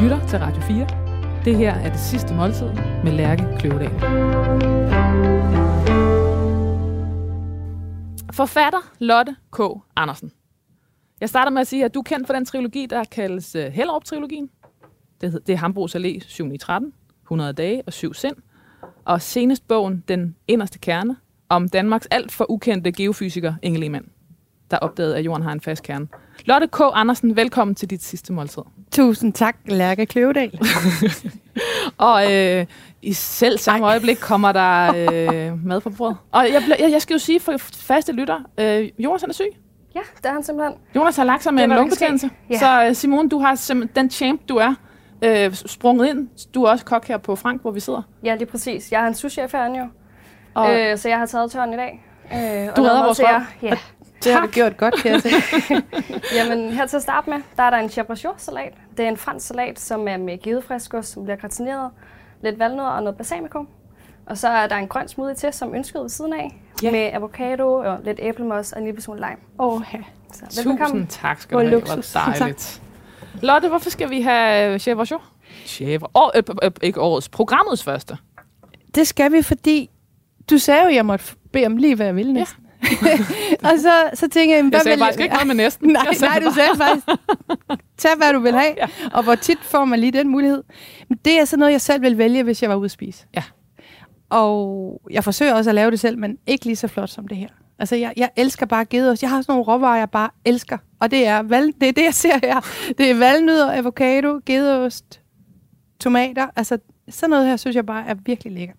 [0.00, 0.86] lytter til Radio 4.
[1.44, 2.66] Det her er det sidste måltid
[3.04, 3.90] med Lærke Kløvedal.
[8.32, 9.60] Forfatter Lotte K.
[9.96, 10.32] Andersen.
[11.20, 13.66] Jeg starter med at sige, at du er kendt for den trilogi, der kaldes øh,
[13.66, 14.50] Hellerup-trilogien.
[15.20, 16.92] Det, det er Hambros Allé 7 13,
[17.22, 18.36] 100 dage og 7 sind.
[19.04, 21.16] Og senest bogen Den inderste kerne,
[21.48, 24.08] om Danmarks alt for ukendte geofysiker Inge Lehmann,
[24.70, 26.08] der opdagede, at jorden har en fast kerne.
[26.44, 26.80] Lotte K.
[26.92, 28.62] Andersen, velkommen til dit sidste måltid.
[28.92, 30.58] Tusind tak, Lærke Kløvedal.
[31.98, 32.66] Og øh,
[33.02, 36.16] i selv samme øjeblik kommer der øh, mad på bordet.
[36.32, 39.34] Og jeg, ble- jeg, jeg skal jo sige for faste lytter, øh, Jonas han er
[39.34, 39.44] syg.
[39.94, 40.74] Ja, det er han simpelthen.
[40.96, 42.30] Jonas har lagt sig med Det en lungebetændelse.
[42.50, 42.58] Ja.
[42.58, 44.74] Så øh, Simone, du har simpelthen den champ, du er,
[45.24, 46.28] øh, sprunget ind.
[46.54, 48.02] Du er også kok her på Frank, hvor vi sidder.
[48.24, 48.92] Ja, lige præcis.
[48.92, 49.84] Jeg er en souschef herinde jo,
[50.54, 52.04] Og øh, så jeg har taget tørn i dag.
[52.34, 53.40] Øh, og Du redder vores til røv.
[53.62, 53.76] Ja.
[54.24, 55.28] Det har du gjort godt, kan jeg se.
[56.36, 58.72] Jamen, her til at starte med, der er der en chabrachot-salat.
[58.96, 61.90] Det er en fransk salat, som er med gedefriskost, som bliver gratineret,
[62.42, 63.64] lidt valnødder og noget balsamico.
[64.26, 66.86] Og så er der en grøn smoothie til, som ønsket ved siden af, Ja.
[66.86, 66.92] ja.
[66.92, 69.36] med avocado og lidt æblemos og en lille person lime.
[69.58, 69.98] Åh, ja.
[70.50, 71.70] Så tusind tak skal du have.
[71.70, 72.12] luksus.
[72.12, 72.82] Hvor dejligt.
[73.42, 74.98] Lotte, hvorfor skal vi have show?
[75.66, 76.02] Chef.
[76.14, 78.16] År, øh, øh, ikke årets, programmets første.
[78.94, 79.90] Det skal vi, fordi
[80.50, 82.64] du sagde jo, at jeg måtte bede om lige, hvad jeg ville næsten.
[83.70, 85.88] og så, så tænker jeg, hvad Jeg sagde vil faktisk ikke noget med næsten.
[85.88, 87.06] Nej, nej, du sagde faktisk,
[87.98, 88.74] tag hvad du vil have.
[88.82, 88.86] Ja.
[89.12, 90.62] Og hvor tit får man lige den mulighed.
[91.08, 93.26] Men det er sådan noget, jeg selv vil vælge, hvis jeg var ude at spise.
[93.36, 93.42] Ja.
[94.30, 97.36] Og jeg forsøger også at lave det selv, men ikke lige så flot som det
[97.36, 97.48] her.
[97.78, 99.22] Altså, jeg, jeg elsker bare gedeost.
[99.22, 100.78] Jeg har sådan nogle råvarer, jeg bare elsker.
[101.00, 102.60] Og det er, val, det er det, jeg ser her.
[102.98, 105.20] Det er valnødder, avocado, gedeost,
[106.00, 106.46] tomater.
[106.56, 108.78] Altså, sådan noget her, synes jeg bare er virkelig lækkert.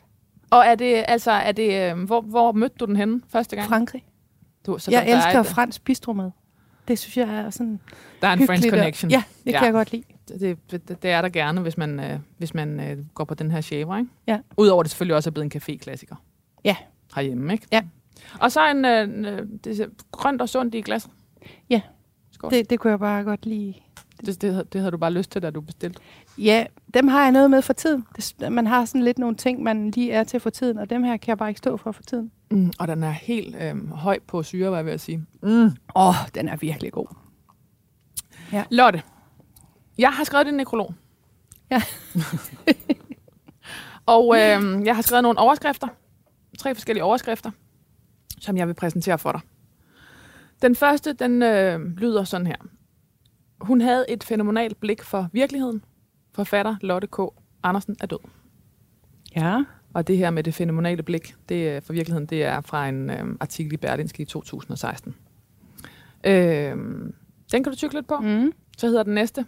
[0.51, 3.67] Og er det, altså, er det, øh, hvor, hvor mødte du den henne første gang?
[3.69, 4.03] Frankrig.
[4.65, 6.31] Du, så jeg elsker er, fransk bistromad.
[6.87, 7.79] Det synes jeg er sådan
[8.21, 9.11] Der er en French hyggeligt og- connection.
[9.11, 9.57] Ja, det Ja.
[9.57, 10.03] kan jeg godt lide.
[10.39, 13.51] Det, det, det er der gerne, hvis man, øh, hvis man øh, går på den
[13.51, 14.09] her shaver, ikke?
[14.27, 14.39] Ja.
[14.57, 16.15] Udover det selvfølgelig også er blevet en café-klassiker.
[16.63, 16.75] Ja.
[17.15, 17.67] Herhjemme, ikke?
[17.71, 17.81] Ja.
[18.39, 21.07] Og så en øh, øh, det grønt og sundt i glas.
[21.69, 21.81] Ja.
[22.31, 22.51] Skål.
[22.51, 23.73] Det, det kunne jeg bare godt lide.
[24.25, 25.99] Det, det, det havde du bare lyst til, da du bestilte.
[26.37, 28.05] Ja, dem har jeg noget med for tiden.
[28.15, 31.03] Det, man har sådan lidt nogle ting, man lige er til for tiden, og dem
[31.03, 32.31] her kan jeg bare ikke stå for for tiden.
[32.51, 35.25] Mm, og den er helt øh, høj på syre, hvad jeg vil sige.
[35.95, 37.07] Åh, oh, den er virkelig god.
[38.69, 39.01] Lotte,
[39.97, 40.93] jeg har skrevet din nekrolog.
[41.71, 41.81] Ja.
[44.15, 45.87] og øh, jeg har skrevet nogle overskrifter.
[46.59, 47.51] Tre forskellige overskrifter,
[48.39, 49.41] som jeg vil præsentere for dig.
[50.61, 52.55] Den første, den øh, lyder sådan her.
[53.61, 55.83] Hun havde et fænomenalt blik for virkeligheden.
[56.35, 57.17] Forfatter Lotte K.
[57.63, 58.19] Andersen er død.
[59.35, 59.63] Ja.
[59.93, 63.09] Og det her med det fænomenale blik det, er- for virkeligheden, det er fra en
[63.09, 65.15] øh, artikel i Berlingske i 2016.
[66.23, 66.33] Øh,
[67.51, 68.17] den kan du tykke lidt på.
[68.19, 68.51] Mm.
[68.77, 69.45] Så hedder den næste.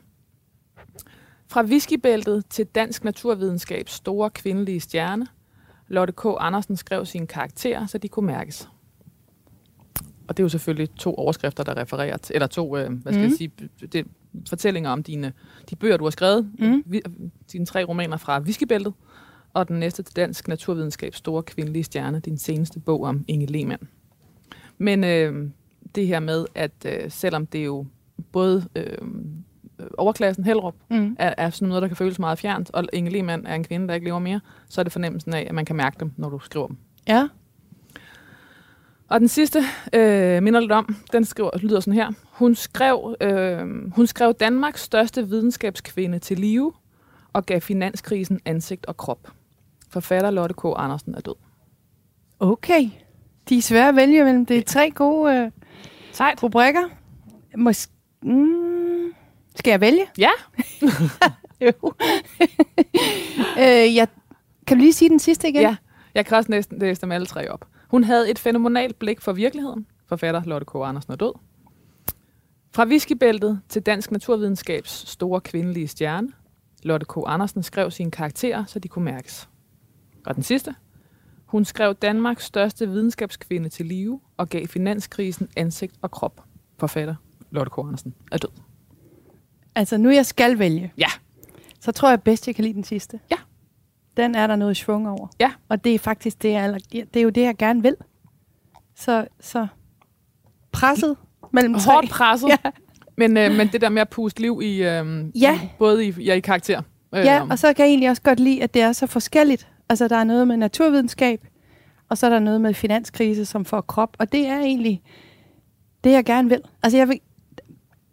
[1.48, 5.28] Fra whiskybæltet til dansk naturvidenskabs store kvindelige stjerne.
[5.88, 6.26] Lotte K.
[6.40, 8.70] Andersen skrev sine karakterer, så de kunne mærkes.
[10.28, 13.22] Og det er jo selvfølgelig to overskrifter, der refererer til, eller to, øh, hvad skal
[13.24, 13.30] Mhm.
[13.30, 13.52] jeg sige,
[13.94, 14.08] det,
[14.50, 15.34] fortællinger om dine,
[15.70, 16.52] de bøger, du har skrevet.
[16.60, 16.84] Mhm.
[16.86, 17.02] Vi,
[17.52, 18.94] dine tre romaner fra whiskybæltet.
[19.54, 23.88] Og den næste til dansk naturvidenskabs store kvindelige stjerne, din seneste bog om Inge Lehmann.
[24.78, 25.50] Men øh,
[25.96, 27.86] det her med, at øh, selvom det er jo
[28.32, 28.98] både øh,
[29.98, 31.16] overklassen Hellerup Mm.
[31.20, 33.88] er, er sådan noget, der kan føles meget fjernt, og Inge Lehmann er en kvinde,
[33.88, 36.30] der ikke lever mere, så er det fornemmelsen af, at man kan mærke dem, når
[36.30, 36.78] du skriver dem.
[37.08, 37.28] Ja.
[39.14, 39.60] Og den sidste
[39.94, 42.12] øh, minder lidt om, den skriver, lyder sådan her.
[42.32, 46.74] Hun skrev, øh, hun skrev Danmarks største videnskabskvinde til live
[47.34, 49.32] og gav finanskrisen ansigt og krop.
[49.90, 50.66] Forfatter Lotte K.
[50.76, 51.36] Andersen er død.
[52.40, 52.90] Okay.
[53.50, 54.46] De er svære at vælge mellem.
[54.46, 55.52] Det er tre gode øh,
[56.12, 56.44] Sejt.
[56.44, 56.84] rubrikker.
[57.58, 57.90] Mås-
[58.24, 59.14] mm.
[59.56, 60.06] Skal jeg vælge?
[60.18, 60.32] Ja.
[61.62, 61.94] Jo.
[63.60, 64.08] øh, jeg,
[64.68, 65.62] kan du lige sige den sidste igen?
[65.62, 65.76] Ja,
[66.16, 67.66] jeg kan også næsten læse dem alle tre op.
[67.94, 69.86] Hun havde et fænomenalt blik for virkeligheden.
[70.06, 70.76] Forfatter Lotte K.
[70.76, 71.34] Andersen er død.
[72.72, 76.30] Fra whiskybæltet til dansk naturvidenskabs store kvindelige stjerne.
[76.84, 77.18] Lotte K.
[77.26, 79.50] Andersen skrev sine karakterer, så de kunne mærkes.
[80.26, 80.76] Og den sidste.
[81.46, 86.44] Hun skrev Danmarks største videnskabskvinde til live og gav finanskrisen ansigt og krop.
[86.80, 87.16] Forfatter
[87.52, 87.78] Lotte K.
[87.78, 88.52] Andersen er død.
[89.76, 90.94] Altså, nu jeg skal vælge.
[90.98, 91.10] Ja.
[91.80, 93.20] Så tror jeg bedst, jeg kan lide den sidste.
[93.32, 93.38] Ja.
[94.18, 95.28] Den er der noget svung over.
[95.40, 95.52] Ja.
[95.70, 97.96] Og det er faktisk det, jeg, aller- det er jo det, jeg gerne vil.
[98.96, 99.68] Så, så
[100.72, 101.18] presset
[101.54, 101.94] mellem tre.
[101.94, 102.72] Hårdt presset, Ja.
[103.18, 105.60] men, øh, men det der med at puste liv i, øh, Ja.
[105.64, 106.82] i både i, ja, i karakter.
[107.16, 109.68] Øh, Ja, og så kan jeg egentlig også godt lide, at det er så forskelligt.
[109.90, 111.48] Altså, der er noget med naturvidenskab,
[112.10, 114.16] og så er der noget med finanskrise, som får krop.
[114.20, 115.02] Og det er egentlig
[116.04, 116.62] det, jeg gerne vil.
[116.84, 117.20] Altså, jeg vil,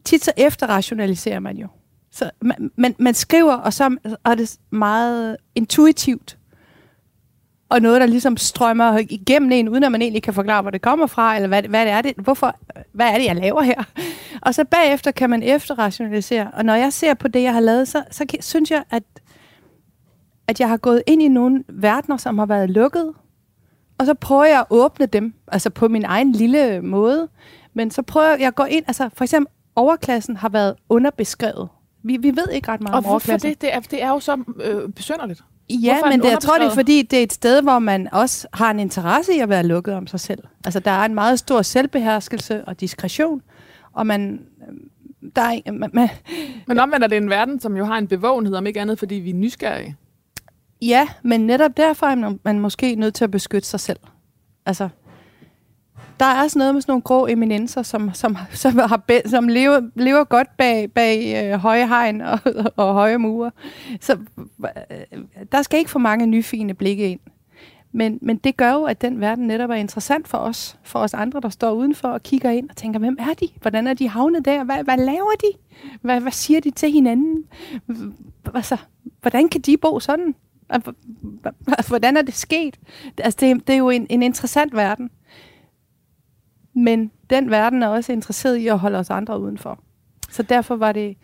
[0.05, 1.67] tit så efterrationaliserer man jo.
[2.13, 6.39] Så man, man, man skriver, og så er det meget intuitivt.
[7.69, 10.83] Og noget, der ligesom strømmer igennem en, uden at man egentlig kan forklare, hvor det
[10.83, 12.57] kommer fra, eller hvad, hvad det er det, hvorfor,
[12.93, 13.85] hvad er det, jeg laver her?
[14.47, 16.51] Og så bagefter kan man efterrationalisere.
[16.53, 19.03] Og når jeg ser på det, jeg har lavet, så, så synes jeg, at,
[20.49, 23.13] at jeg har gået ind i nogle verdener, som har været lukket,
[23.99, 27.29] og så prøver jeg at åbne dem, altså på min egen lille måde.
[27.75, 31.69] Men så prøver jeg at gå ind, altså for eksempel overklassen har været underbeskrevet.
[32.03, 33.51] Vi, vi ved ikke ret meget Og om hvorfor overklassen.
[33.51, 33.61] det?
[33.61, 35.43] Det er, det er jo så øh, besynderligt.
[35.71, 38.09] Ja, Hvorfor men det, jeg tror, det er fordi, det er et sted, hvor man
[38.13, 40.43] også har en interesse i at være lukket om sig selv.
[40.65, 43.43] Altså, der er en meget stor selvbeherskelse og diskretion,
[43.93, 44.41] og man...
[45.37, 46.09] Der er, man, man,
[46.67, 49.15] Men omvendt er det en verden, som jo har en bevågenhed, om ikke andet, fordi
[49.15, 49.97] vi er nysgerrige.
[50.83, 53.99] ja, men netop derfor er man måske nødt til at beskytte sig selv.
[54.67, 54.89] Altså,
[56.21, 59.81] der er også noget med sådan nogle grå eminenser, som, som, som, har, som lever,
[59.95, 62.39] lever godt bag, bag øh, høje hegn og,
[62.77, 63.51] og høje mure.
[64.01, 64.19] Så
[64.91, 65.19] øh,
[65.53, 67.21] der skal ikke for mange nyfine blikke ind.
[67.93, 71.15] Men, men det gør jo, at den verden netop er interessant for os, for os
[71.15, 73.49] andre, der står udenfor og kigger ind og tænker, hvem er de?
[73.61, 74.65] Hvordan er de havnet der?
[74.65, 75.59] Hvad, hvad laver de?
[76.03, 77.45] Hvad, hvad siger de til hinanden?
[78.55, 78.77] Altså,
[79.21, 80.35] hvordan kan de bo sådan?
[80.73, 82.79] H- Hvordan er det sket?
[83.19, 85.11] Altså, det, det er jo en, en interessant verden.
[86.75, 89.79] Men den verden er også interesseret i at holde os andre udenfor.
[90.31, 91.17] Så derfor var det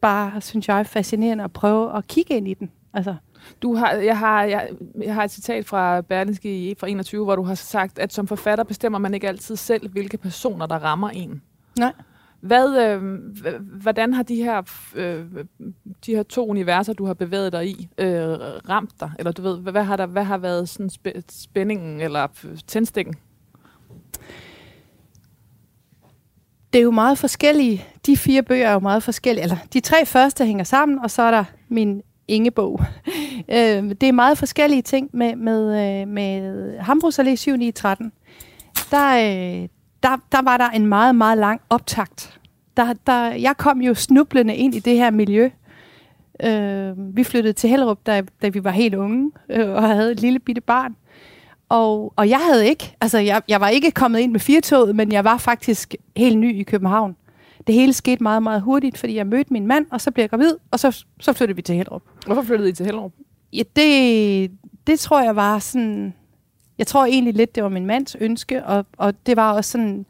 [0.00, 2.70] bare, synes jeg, fascinerende at prøve at kigge ind i den.
[2.94, 3.14] Altså,
[3.62, 4.68] Du har, jeg, har, jeg,
[5.02, 8.64] jeg har et citat fra Berlingske fra 21, hvor du har sagt, at som forfatter
[8.64, 11.42] bestemmer man ikke altid selv, hvilke personer, der rammer en.
[11.78, 11.92] nej.
[12.40, 13.18] Hvad, øh,
[13.82, 14.62] hvordan har de her,
[14.94, 15.24] øh,
[16.06, 18.28] de her to universer, du har bevæget dig i, øh,
[18.68, 19.10] ramt dig?
[19.18, 22.26] Eller du ved, hvad, har, der, hvad har været sådan spæ- spændingen eller
[22.66, 23.14] tændstikken?
[26.72, 27.84] Det er jo meget forskellige.
[28.06, 29.42] De fire bøger er jo meget forskellige.
[29.42, 32.80] Eller de tre første hænger sammen, og så er der min Ingebog.
[33.48, 35.62] øh, det er meget forskellige ting med, med,
[36.02, 38.12] øh, med Hambros Allé 7 9 13.
[38.90, 39.68] Der, øh,
[40.02, 42.40] der, der var der en meget, meget lang optakt.
[42.76, 45.50] Der, der, jeg kom jo snublende ind i det her miljø.
[46.44, 50.20] Øh, vi flyttede til Hellerup, da, da vi var helt unge, øh, og havde et
[50.20, 50.96] lille bitte barn.
[51.68, 55.12] Og, og jeg havde ikke, altså jeg, jeg var ikke kommet ind med firtoget, men
[55.12, 57.16] jeg var faktisk helt ny i København.
[57.66, 60.30] Det hele skete meget, meget hurtigt, fordi jeg mødte min mand, og så blev jeg
[60.30, 62.02] gravid, og så, så flyttede vi til Hellerup.
[62.26, 63.12] Hvorfor flyttede I til Hellerup?
[63.52, 64.50] Ja, det,
[64.86, 66.14] det tror jeg var sådan...
[66.78, 70.06] Jeg tror egentlig lidt, det var min mands ønske, og, og det var også sådan...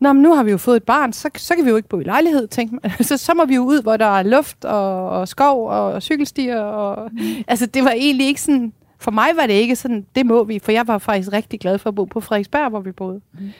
[0.00, 1.88] Nå, men nu har vi jo fået et barn, så, så kan vi jo ikke
[1.88, 2.92] bo i lejlighed, tænkte man.
[3.04, 6.60] Så, så må vi jo ud, hvor der er luft og, og skov og cykelstier.
[6.60, 7.18] Og, mm.
[7.48, 8.72] Altså, det var egentlig ikke sådan...
[8.98, 11.78] For mig var det ikke sådan, det må vi, for jeg var faktisk rigtig glad
[11.78, 13.20] for at bo på Frederiksberg, hvor vi boede.
[13.32, 13.50] Mm.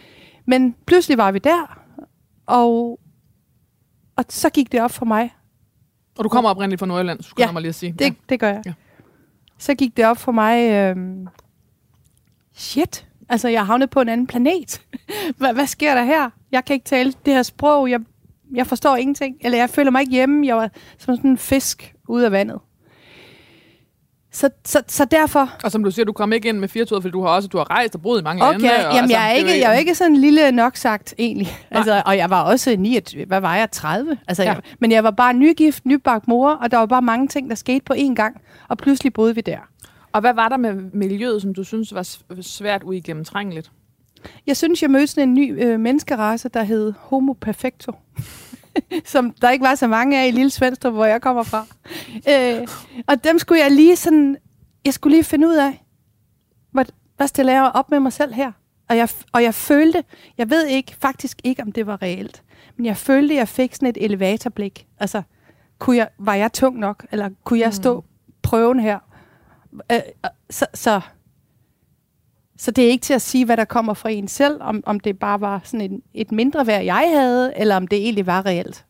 [0.46, 1.80] Men pludselig var vi der,
[2.46, 3.00] og,
[4.16, 5.34] og så gik det op for mig,
[6.18, 7.92] Og du kommer oprindeligt fra Nordjylland, skulle Ja, jeg lige at sige.
[7.92, 8.10] det, ja.
[8.28, 8.62] det gør jeg.
[8.66, 8.72] Ja.
[9.58, 11.26] Så gik det op for mig, øhm,
[12.54, 14.82] shit, altså jeg havnet på en anden planet.
[15.38, 16.30] hvad, hvad sker der her?
[16.52, 18.00] Jeg kan ikke tale det her sprog, jeg,
[18.54, 21.94] jeg forstår ingenting, eller jeg føler mig ikke hjemme, jeg var som sådan en fisk
[22.08, 22.60] ude af vandet.
[24.36, 27.12] Så, så, så derfor, Og som du siger, du kom ikke ind med firtoget, fordi
[27.12, 28.88] du har også du har rejst og boet i mange okay, lande.
[28.88, 31.48] Og, jamen altså, jeg er, ikke, jeg er ikke sådan lille nok sagt egentlig.
[31.70, 34.18] Altså, og jeg var også 29, hvad var jeg, 30?
[34.28, 34.48] Altså, Ja.
[34.52, 37.56] jeg, men jeg var bare nygift, nybagt mor, og der var bare mange ting, der
[37.56, 39.58] skete på én gang, og pludselig boede vi der.
[40.12, 42.08] Og hvad var der med miljøet, som du synes var
[42.40, 43.70] svært uigennemtrængeligt?
[44.46, 47.92] Jeg synes, jeg mødte sådan en ny øh, menneskerace, der hed Homo perfecto.
[49.04, 51.66] som der ikke var så mange af i Lille Svendstrup, hvor jeg kommer fra.
[52.30, 52.68] Øh,
[53.06, 54.36] og dem skulle jeg lige sådan...
[54.84, 55.84] Jeg skulle lige finde ud af,
[56.72, 56.84] hvad,
[57.16, 58.52] hvad stiller jeg op med mig selv her?
[58.88, 60.04] Og jeg, og jeg følte,
[60.38, 62.42] jeg ved ikke, faktisk ikke, om det var reelt,
[62.76, 64.86] men jeg følte, at jeg fik sådan et elevatorblik.
[64.98, 65.22] Altså,
[65.78, 68.04] kunne jeg, var jeg tung nok, eller kunne jeg stå
[68.42, 68.98] prøven her?
[69.92, 70.00] Øh,
[70.50, 71.00] så, så,
[72.58, 75.00] så det er ikke til at sige, hvad der kommer fra en selv, om, om
[75.00, 78.46] det bare var sådan en, et mindre værd, jeg havde, eller om det egentlig var
[78.46, 78.84] reelt.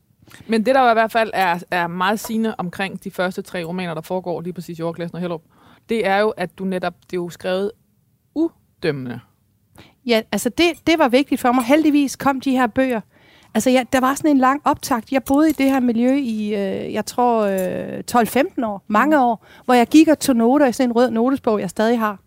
[0.46, 3.94] Men det, der i hvert fald er, er meget sigende omkring de første tre romaner,
[3.94, 5.42] der foregår lige præcis i Overklassen og Hellup,
[5.88, 7.70] det er jo, at du netop, det er jo skrevet
[8.34, 9.20] udømmende.
[10.06, 11.64] Ja, altså det, det var vigtigt for mig.
[11.64, 13.00] Heldigvis kom de her bøger.
[13.54, 15.12] Altså ja, der var sådan en lang optakt.
[15.12, 19.46] Jeg boede i det her miljø i, øh, jeg tror, øh, 12-15 år, mange år,
[19.64, 22.18] hvor jeg gik og tog noter i sådan en rød notesbog, jeg stadig har.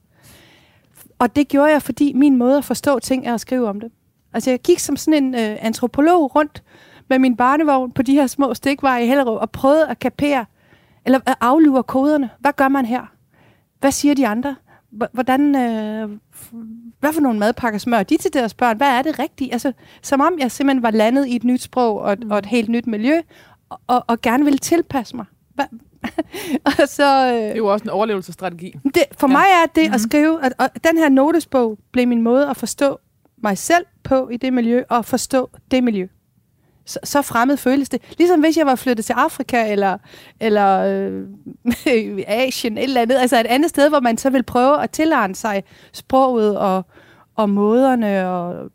[1.20, 3.92] Og det gjorde jeg, fordi min måde at forstå ting er at skrive om det.
[4.34, 6.64] Altså jeg gik som sådan en øh, antropolog rundt
[7.10, 10.46] med min barnevogn på de her små stikveje i Hellerup og prøvede at kapere,
[11.06, 12.30] eller at aflure koderne.
[12.40, 13.02] Hvad gør man her?
[13.80, 14.56] Hvad siger de andre?
[15.14, 16.10] Hvordan, øh,
[17.00, 18.78] hvad for nogle madpakker smør de til deres børn?
[18.78, 19.54] Hvad er det rigtige?
[19.54, 22.32] Altså, som om jeg simpelthen var landet i et nyt sprog og et, mm.
[22.32, 23.22] og et helt nyt miljø,
[23.88, 25.26] og, og gerne vil tilpasse mig.
[25.54, 25.64] Hva?
[26.66, 28.76] og så, øh, Det er jo også en overlevelsesstrategi.
[28.84, 29.32] det, for Ja.
[29.32, 29.88] mig er det mm-hmm.
[29.88, 29.94] Mhm.
[29.94, 33.00] at skrive, at, og den her notesbog blev min måde at forstå
[33.44, 36.08] mig selv på i det miljø, og forstå det miljø.
[36.86, 38.02] Så, så fremmed føles det.
[38.18, 39.98] Ligesom hvis jeg var flyttet til Afrika, eller,
[40.40, 41.24] eller øh,
[42.28, 45.36] Asien, et eller andet, altså et andet sted, hvor man så vil prøve at tilegne
[45.36, 45.64] sig
[45.94, 46.86] sproget og,
[47.36, 48.70] og måderne, og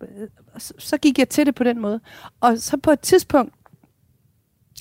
[0.58, 2.00] så, så gik jeg til det på den måde.
[2.40, 3.54] Og så på et tidspunkt,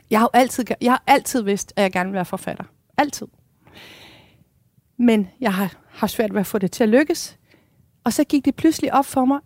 [0.10, 2.64] jeg har jo altid, jeg har altid vidst, at jeg gerne vil være forfatter.
[2.98, 3.28] Altid.
[4.98, 7.38] Men jeg har, har svært ved at få det til at lykkes.
[8.04, 9.40] Og så gik det pludselig op for mig,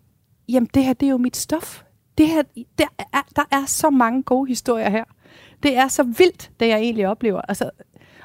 [0.48, 1.82] jamen det her, det er jo mit stof.
[2.18, 2.42] Det her,
[2.78, 5.04] der, er, der er så mange gode historier her.
[5.62, 7.40] Det er så vildt, det jeg egentlig oplever.
[7.48, 7.70] Altså,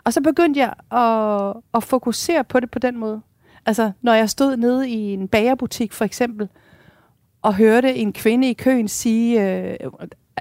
[0.03, 3.21] og så begyndte jeg at, at fokusere på det på den måde.
[3.65, 6.49] Altså, når jeg stod nede i en bagerbutik for eksempel,
[7.41, 9.77] og hørte en kvinde i køen sige, øh,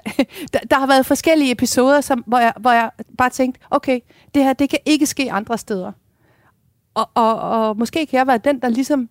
[0.53, 3.99] der, der har været forskellige episoder, som, hvor, jeg, hvor jeg bare tænkte, okay,
[4.35, 5.91] det her, det kan ikke ske andre steder.
[6.93, 9.09] Og, og, og måske kan jeg være den, der ligesom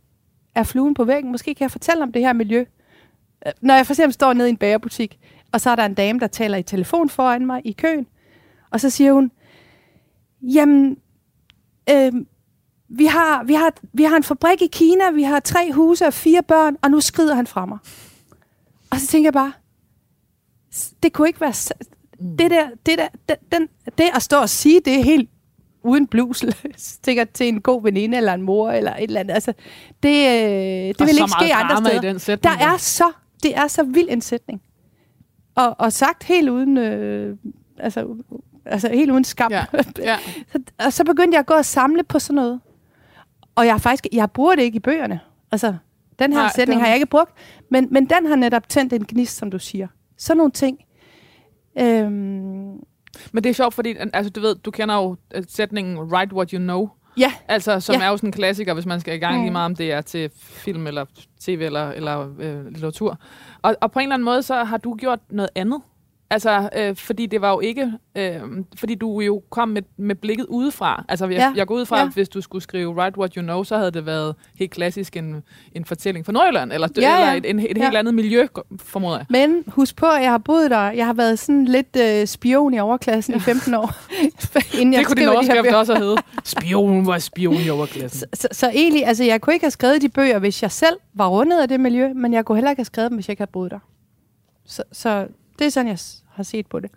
[0.55, 1.33] er fluen på væggen.
[1.33, 2.65] Måske kan jeg fortælle om det her miljø.
[3.47, 5.19] Øh, når jeg for eksempel står nede i en bagerbutik,
[5.53, 8.07] og så er der en dame, der taler i telefon foran mig i køen,
[8.71, 9.31] og så siger hun,
[10.43, 10.97] jamen,
[11.91, 12.13] øh,
[12.89, 16.15] vi, har, vi, har, vi har en fabrik i Kina, vi har tre huse og
[16.15, 17.79] fire børn, og nu skrider han fra mig.
[18.91, 19.53] Og så tænker jeg bare,
[21.03, 21.53] det kunne ikke være...
[21.53, 21.73] s-
[22.39, 25.31] Det der, det der, den, det at stå og sige det er helt
[25.83, 29.35] uden blusel, stikker til en god veninde eller en mor eller et eller andet.
[29.35, 29.53] Altså,
[30.03, 32.01] det, øh, det Og vil ikke ske andre drama i steder.
[32.01, 33.13] den sætning, Der er så,
[33.43, 34.63] det er så vild en sætning.
[35.55, 37.37] Og, og sagt helt uden, øh,
[37.79, 38.17] altså,
[38.67, 39.51] altså helt uden skam.
[39.53, 39.65] Ja.
[39.99, 40.17] Ja.
[40.53, 42.61] Så, og så begyndte jeg at gå og samle på sådan noget.
[43.55, 45.21] Og jeg har faktisk, jeg bruger det ikke i bøgerne.
[45.53, 45.75] Altså,
[46.19, 47.33] den her Nej, sætning den- har jeg ikke brugt,
[47.71, 49.89] men, men den har netop tændt en gnist, som du siger.
[50.19, 50.79] Sådan nogle ting.
[51.81, 52.81] Øhm,
[53.33, 56.51] Men det er sjovt, fordi altså, du ved, du kender jo øh, sætningen write what
[56.51, 58.03] you know, ja, altså, som Ja.
[58.05, 59.53] er jo sådan en klassiker, hvis man skal i gang lige Mm.
[59.53, 61.05] meget om det er til film eller
[61.41, 63.19] tv eller, eller øh, litteratur.
[63.63, 65.81] Og, og på en eller anden måde, så har du gjort noget andet.
[66.33, 68.41] Altså, øh, fordi det var jo ikke, øh,
[68.77, 71.05] fordi du jo kom med, med blikket udefra.
[71.09, 71.53] Altså, jeg, Ja.
[71.57, 72.05] jeg går ud fra, Ja.
[72.07, 75.17] at hvis du skulle skrive Write What You Know, så havde det været helt klassisk
[75.17, 77.37] en, en fortælling fra Nordjylland, eller, Ja, eller ja.
[77.37, 77.85] et, en, et Ja.
[77.85, 78.47] helt andet miljø,
[78.81, 79.27] formoder jeg.
[79.31, 80.91] men husk på, at jeg har boet der.
[80.91, 83.39] Jeg har været sådan lidt øh, spion i overklassen ja.
[83.39, 83.91] i 15 år.
[84.81, 86.21] inden jeg Det kunne din de overskrift også have heddet.
[86.45, 88.21] Spion var spion i overklassen.
[88.21, 90.97] Så, så, så egentlig, altså jeg kunne ikke have skrevet de bøger, hvis jeg selv
[91.15, 93.33] var rundet af det miljø, men jeg kunne heller ikke have skrevet dem, hvis jeg
[93.33, 93.79] ikke havde boet der.
[94.67, 95.27] Så, så
[95.59, 95.99] det er sådan, jeg
[96.33, 96.91] har set på det.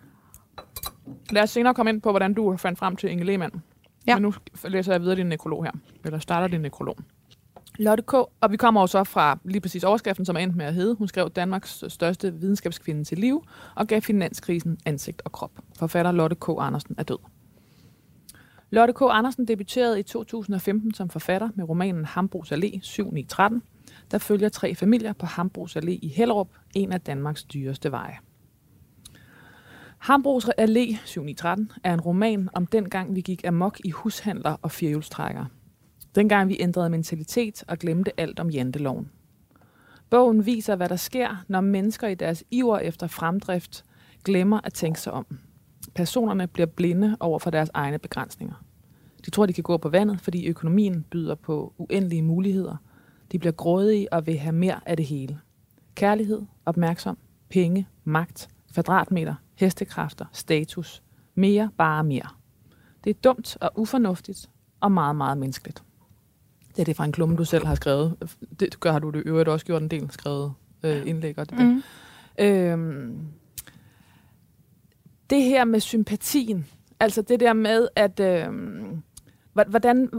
[1.31, 3.63] Lad os senere komme ind på, hvordan du fandt frem til Inge Lehmann.
[4.07, 4.15] Ja.
[4.15, 4.33] Men nu
[4.65, 5.71] læser jeg videre din nekrolog her.
[6.05, 6.97] Eller starter din nekrolog.
[7.79, 10.65] Lotte K., og vi kommer jo så fra lige præcis overskriften, som er endt med
[10.65, 10.95] at hedde.
[10.95, 13.43] Hun skrev Danmarks største videnskabskvinde til liv,
[13.75, 15.51] og gav finanskrisen ansigt og krop.
[15.79, 16.49] Forfatter Lotte K.
[16.59, 17.17] Andersen er død.
[18.69, 19.01] Lotte K.
[19.01, 23.61] Andersen debuterede i 2015 som forfatter med romanen Hambros Allé 7913,
[24.11, 28.17] der følger tre familier på Hambros Allé i Hellerup, en af Danmarks dyreste veje.
[29.97, 35.47] Hambros Allé 7913 er en roman om dengang vi gik amok i hushandler og firehjulstrækkere.
[36.15, 39.09] Dengang vi ændrede mentalitet og glemte alt om janteloven.
[40.09, 43.85] Bogen viser, hvad der sker, når mennesker i deres iver efter fremdrift
[44.23, 45.25] glemmer at tænke sig om.
[45.95, 48.65] Personerne bliver blinde over for deres egne begrænsninger.
[49.25, 52.75] De tror, de kan gå på vandet, fordi økonomien byder på uendelige muligheder.
[53.31, 55.39] De bliver grådige og vil have mere af det hele.
[55.95, 57.17] Kærlighed, opmærksom,
[57.49, 61.03] penge, magt, kvadratmeter, hestekræfter, status.
[61.35, 62.27] Mere, bare mere.
[63.03, 65.83] Det er dumt og ufornuftigt og meget, meget menneskeligt.
[66.75, 68.15] Det er det fra en klumme, du selv har skrevet.
[68.59, 71.39] Det gør, har du det øvrigt også gjort en del skrevet øh, indlæg.
[71.39, 71.83] Og det, Mm.
[72.39, 73.17] Øhm,
[75.29, 76.65] det her med sympatien,
[76.99, 78.99] altså det der med, at hva-
[79.63, 80.09] hvordan,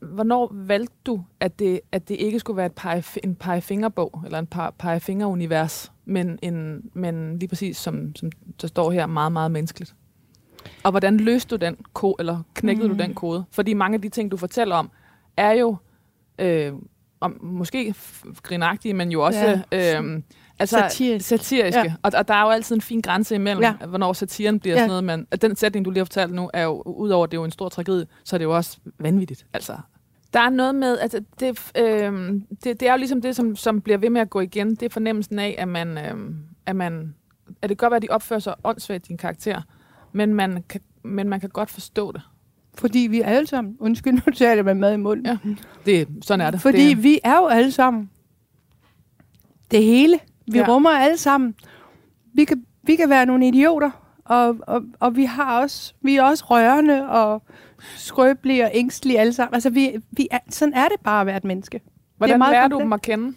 [0.00, 4.38] hvornår valgte du, at det, at det ikke skulle være et pege, en pegefingerbog, eller
[4.38, 9.50] en pe- pegefingerunivers, men, en, men lige præcis som, som der står her, meget, meget
[9.50, 9.94] menneskeligt?
[10.82, 12.96] Og hvordan løste du den kode, eller knækkede mm.
[12.96, 13.44] Du den kode?
[13.50, 14.90] Fordi mange af de ting, du fortæller om,
[15.36, 15.76] er jo
[16.38, 16.72] øh,
[17.20, 17.94] om, måske
[18.42, 20.00] grinagtige, men jo også Ja.
[20.02, 20.22] øh,
[20.58, 21.28] altså, Satirisk.
[21.28, 21.80] satiriske.
[21.80, 21.94] Ja.
[22.02, 23.72] Og, og der er jo altid en fin grænse imellem, ja.
[23.86, 24.80] Hvornår satiren bliver Ja.
[24.80, 25.04] sådan noget.
[25.04, 27.44] Men den sætning, du lige har fortalt nu, er jo, udover at det er jo
[27.44, 29.46] en stor tragedie, så er det jo også vanvittigt.
[29.52, 29.76] Altså,
[30.32, 32.12] der er noget med, at det, øh,
[32.64, 34.70] det, det er jo ligesom det, som, som bliver ved med at gå igen.
[34.70, 36.34] Det er fornemmelsen af, at man, øh,
[36.66, 37.14] at man,
[37.62, 39.62] at det kan godt være, at de opfører sig åndssvagt, din karakter,
[40.12, 42.20] men man kan, men man kan godt forstå det.
[42.74, 45.26] Fordi vi er alle sammen, undskyld, nu tager jeg med mad i munden.
[45.26, 45.38] Ja.
[45.86, 46.60] det sådan er det.
[46.60, 48.10] Fordi det, vi er jo alle sammen
[49.70, 50.18] det hele.
[50.46, 50.64] Vi Ja.
[50.64, 50.72] ja.
[50.74, 51.54] rummer alle sammen.
[52.34, 53.90] Vi kan, vi kan være nogle idioter,
[54.24, 57.42] og, og, og vi har også, vi er også rørende og
[57.96, 59.54] skrøbelige og ængstelige alle sammen.
[59.54, 61.80] Altså, vi, vi er, sådan er det bare at være et menneske.
[62.16, 62.82] Hvordan lærer du komplekst.
[62.84, 63.34] dem at kende?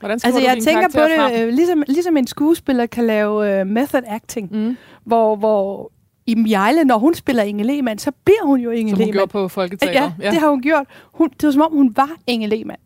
[0.00, 1.48] Hvordan Altså, du jeg tænker på det, frem?
[1.48, 4.76] øh, ligesom, ligesom en skuespiller kan lave uh, method acting, Mm.
[5.04, 5.92] hvor, hvor
[6.26, 9.12] i Mjejle, når hun spiller Inge Lehmann, så bliver hun jo Inge Som hun Lehmann.
[9.12, 10.12] gjorde på Folketeateret.
[10.20, 10.86] Ja, det har hun gjort.
[11.14, 12.80] Hun, det var som om, hun var Inge Lehmann.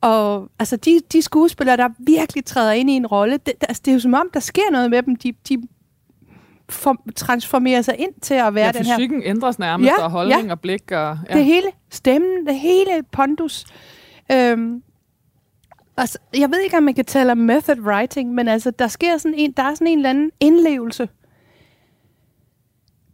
[0.00, 3.90] Og altså, de, de skuespillere, der virkelig træder ind i en rolle, det, altså, det
[3.90, 5.16] er jo som om, der sker noget med dem.
[5.16, 5.62] De, de
[6.68, 10.10] for, transformerer sig ind til at være ja, den her fysikken ændres nærmest, Ja, og
[10.10, 10.92] holdning og blik.
[10.92, 11.34] Og, ja.
[11.34, 13.66] det hele, stemmen, det hele pondus.
[14.32, 14.82] Øhm,
[15.96, 19.18] altså, jeg ved ikke, om man kan tale om method writing, men altså, der sker
[19.18, 21.08] sådan en, der er sådan en eller anden indlevelse,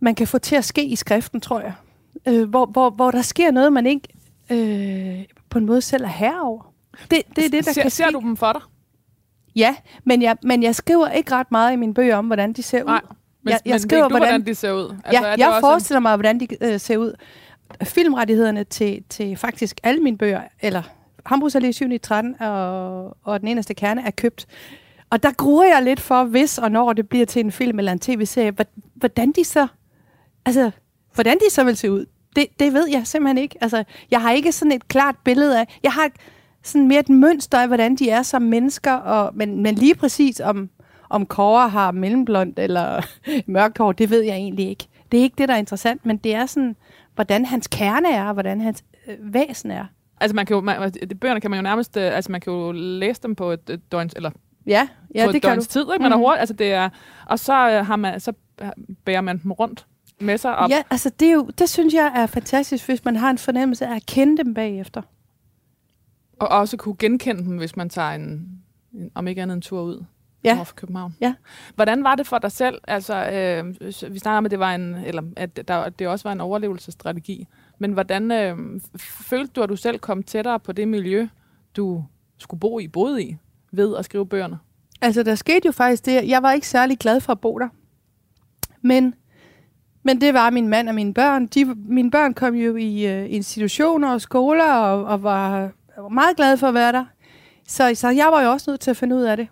[0.00, 1.72] man kan få til at ske i skriften, tror jeg.
[2.28, 4.08] Øh, hvor, hvor, hvor der sker noget, man ikke
[4.50, 6.71] øh, på en måde selv er herre over.
[7.10, 8.12] Det, det er det, der ser, kan ser ske.
[8.12, 8.60] du dem for dig?
[9.56, 12.62] Ja, men jeg, men jeg skriver ikke ret meget i mine bøger om, hvordan de
[12.62, 12.86] ser ud.
[12.86, 13.00] Nej.
[13.42, 14.96] Men, Jeg- jeg men skriver, du, hvordan, hvordan- de ser ud?
[15.04, 17.12] Altså, ja, er det jeg også forestiller mig, hvordan de øh, ser ud.
[17.82, 20.82] Filmrettighederne til, til faktisk alle mine bøger, eller
[21.26, 24.46] Hamburgs Allé 7 i 13 og, og Den eneste kerne, er købt.
[25.10, 27.92] Og der gruer jeg lidt for, hvis og når det bliver til en film eller
[27.92, 29.66] en tv-serie, hvor- hvordan de så,
[30.44, 30.70] altså,
[31.14, 32.06] hvordan de så vil se ud.
[32.36, 33.56] Det, det ved jeg simpelthen ikke.
[33.60, 36.10] Altså, jeg har ikke sådan et klart billede af, jeg har
[36.62, 40.40] sådan mere et mønster af, hvordan de er som mennesker, og, men, men lige præcis
[40.40, 40.70] om,
[41.10, 43.02] om Kåre har mellemblond eller
[43.46, 44.86] mørkt hår, det ved jeg egentlig ikke.
[45.12, 46.76] Det er ikke det, der er interessant, men det er sådan,
[47.14, 49.84] hvordan hans kerne er, og hvordan hans øh, væsen er.
[50.20, 52.72] Altså, man kan jo, man, bøgerne kan man jo nærmest, øh, altså man kan jo
[52.72, 54.30] læse dem på et, et døgns, eller
[54.66, 55.64] Ja, ja på et det kan du.
[55.64, 56.02] tid, ikke?
[56.02, 56.12] Man Mhm.
[56.12, 56.88] er hurtigt, altså det er,
[57.26, 58.68] og så, øh, har man, så øh,
[59.04, 59.86] bærer man dem rundt
[60.20, 60.70] med sig op.
[60.70, 63.86] Ja, altså det, er jo, det synes jeg er fantastisk, hvis man har en fornemmelse
[63.86, 65.02] af at kende dem bagefter.
[66.42, 68.48] Og også kunne genkende dem, hvis man tager en,
[68.94, 70.04] en om ikke andet en tur ud
[70.44, 70.54] Ja.
[70.56, 71.16] over for København.
[71.20, 71.34] Ja.
[71.74, 72.78] Hvordan var det for dig selv?
[72.88, 73.74] Altså, øh,
[74.12, 77.46] vi snakker om, at det, var en, eller, at der, det også var en overlevelsesstrategi.
[77.78, 81.28] Men hvordan øh, følte du, at du selv kom tættere på det miljø,
[81.76, 82.04] du
[82.38, 83.36] skulle bo i, boede i,
[83.72, 84.58] ved at skrive bøgerne?
[85.00, 86.28] Altså, der skete jo faktisk det.
[86.28, 87.68] Jeg var ikke særlig glad for at bo der.
[88.80, 89.14] Men,
[90.02, 91.46] men det var min mand og mine børn.
[91.46, 95.70] De, mine børn kom jo i øh, institutioner og skoler og, og var
[96.12, 97.04] meget glade for at være der.
[97.68, 99.48] Så, så jeg var jo også nødt til at finde ud af det.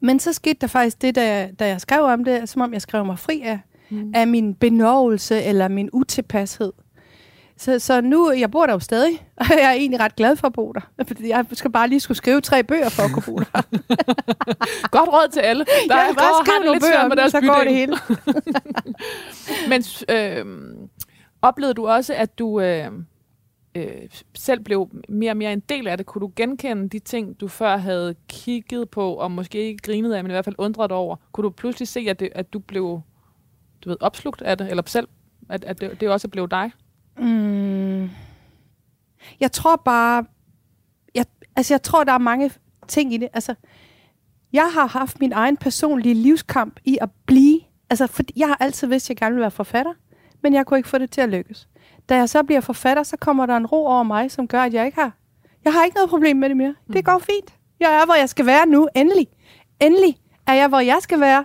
[0.00, 2.82] Men så skete der faktisk det, da, da jeg skrev om det, som om jeg
[2.82, 4.12] skrev mig fri af, Mm.
[4.14, 6.72] af min benovelse eller min utilpashed.
[7.56, 10.46] Så, så nu, jeg bor der jo stadig, og jeg er egentlig ret glad for
[10.46, 10.80] at bo der.
[11.28, 13.62] Jeg skal bare lige skulle skrive tre bøger for at kunne bo der.
[14.96, 15.64] Godt råd til alle.
[15.88, 17.54] Der Ja, er, bare går og skriv har det nogle bøger med deres så går
[17.54, 17.76] det bydel.
[17.76, 17.96] hele.
[19.68, 20.46] Men øh,
[21.42, 22.86] oplevede du også, at du øh,
[23.74, 26.06] øh, selv blev mere og mere en del af det?
[26.06, 30.24] Kunne du genkende de ting, du før havde kigget på, og måske ikke grinet af,
[30.24, 31.16] men i hvert fald undret over?
[31.32, 33.00] Kunne du pludselig se, at, det, at du blev
[33.84, 35.08] du ved, opslugt af det, eller selv,
[35.48, 36.70] at, at det, det også blev dig?
[37.18, 38.10] Mm.
[39.40, 40.24] Jeg tror bare,
[41.14, 41.24] jeg,
[41.56, 42.50] altså jeg tror, der er mange
[42.88, 43.28] ting i det.
[43.32, 43.54] Altså,
[44.52, 48.88] jeg har haft min egen personlige livskamp i at blive, altså fordi jeg har altid
[48.88, 49.92] vidst, at jeg gerne vil være forfatter,
[50.42, 51.68] men jeg kunne ikke få det til at lykkes.
[52.08, 54.74] Da jeg så bliver forfatter, så kommer der en ro over mig, som gør, at
[54.74, 55.12] jeg ikke har,
[55.64, 56.74] jeg har ikke noget problem med det mere.
[56.92, 57.54] Det går fint.
[57.80, 58.88] Jeg er, hvor jeg skal være nu.
[58.94, 59.26] Endelig.
[59.80, 61.44] Endelig er jeg, hvor jeg skal være.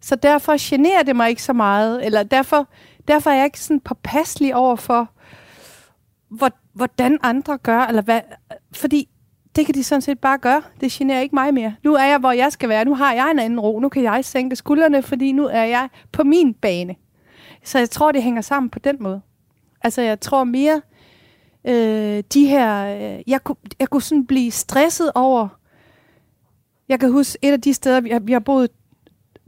[0.00, 2.68] Så derfor generer det mig ikke så meget, eller derfor,
[3.08, 5.10] derfor er jeg ikke sådan påpasselig over for,
[6.28, 8.20] hvor, hvordan andre gør, eller hvad,
[8.72, 9.08] fordi
[9.56, 10.62] det kan de sådan set bare gøre.
[10.80, 11.74] Det generer ikke mig mere.
[11.84, 12.84] Nu er jeg, hvor jeg skal være.
[12.84, 13.80] Nu har jeg en anden ro.
[13.80, 16.94] Nu kan jeg sænke skuldrene, fordi nu er jeg på min bane.
[17.64, 19.20] Så jeg tror, det hænger sammen på den måde.
[19.82, 20.82] Altså, jeg tror mere,
[21.64, 22.84] øh, de her...
[22.84, 25.48] Øh, jeg, kunne, jeg kunne sådan blive stresset over...
[26.88, 28.70] Jeg kan huske et af de steder, vi har, vi har boet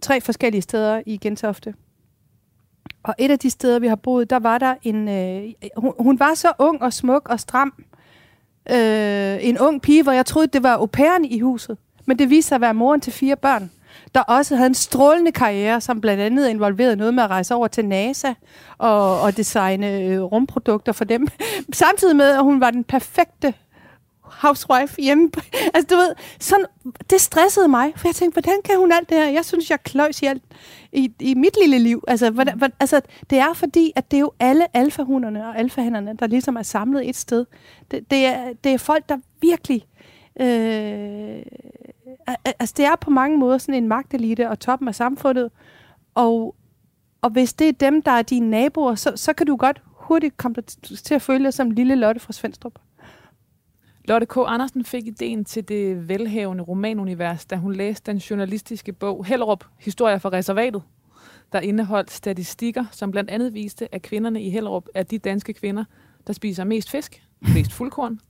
[0.02, 1.74] tre forskellige steder i Gentofte.
[3.02, 5.08] Og et af de steder, vi har boet, der var der en...
[5.08, 7.84] Øh, hun, hun var så ung og smuk og stram.
[8.70, 10.88] Øh, en ung pige, hvor jeg troede, det var au
[11.24, 11.78] i huset.
[12.06, 13.70] Men det viste sig at være moren til fire børn,
[14.14, 17.68] der også havde en strålende karriere, som blandt andet involverede noget med at rejse over
[17.68, 18.32] til NASA
[18.78, 21.28] og, og designe øh, rumprodukter for dem.
[21.72, 23.54] Samtidig med, at hun var den perfekte
[24.30, 25.30] housewife hjemme.
[25.74, 26.66] altså, du ved, sådan,
[27.10, 29.28] det stressede mig, for jeg tænkte, hvordan kan hun alt det her?
[29.28, 30.42] Jeg synes, jeg kløjs i alt
[30.92, 32.04] i, i mit lille liv.
[32.08, 36.16] Altså, hvordan, hvordan, altså, det er fordi, at det er jo alle alfahunderne og alfahænderne,
[36.18, 37.46] der ligesom er samlet et sted.
[37.90, 39.86] Det, det, er, det er folk, der virkelig...
[40.40, 41.42] Øh,
[42.44, 45.50] altså, det er på mange måder sådan en magtelite og toppen af samfundet.
[46.14, 46.54] Og,
[47.22, 50.36] og hvis det er dem, der er dine naboer, så, så kan du godt hurtigt
[50.36, 52.78] komme til- at føle dig som lille Lotte fra Svendstrup.
[54.04, 54.36] Lotte K.
[54.46, 60.18] Andersen fik ideen til det velhavende romanunivers, da hun læste den journalistiske bog Hellerup, Historier
[60.18, 60.82] fra reservatet.
[61.52, 65.84] der indeholdt statistikker, som blandt andet viste, at kvinderne i Hellerup er de danske kvinder,
[66.26, 67.22] der spiser mest fisk,
[67.54, 68.20] mest fuldkorn,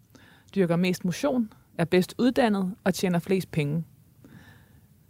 [0.54, 3.84] dyrker mest motion, er bedst uddannet og tjener flest penge.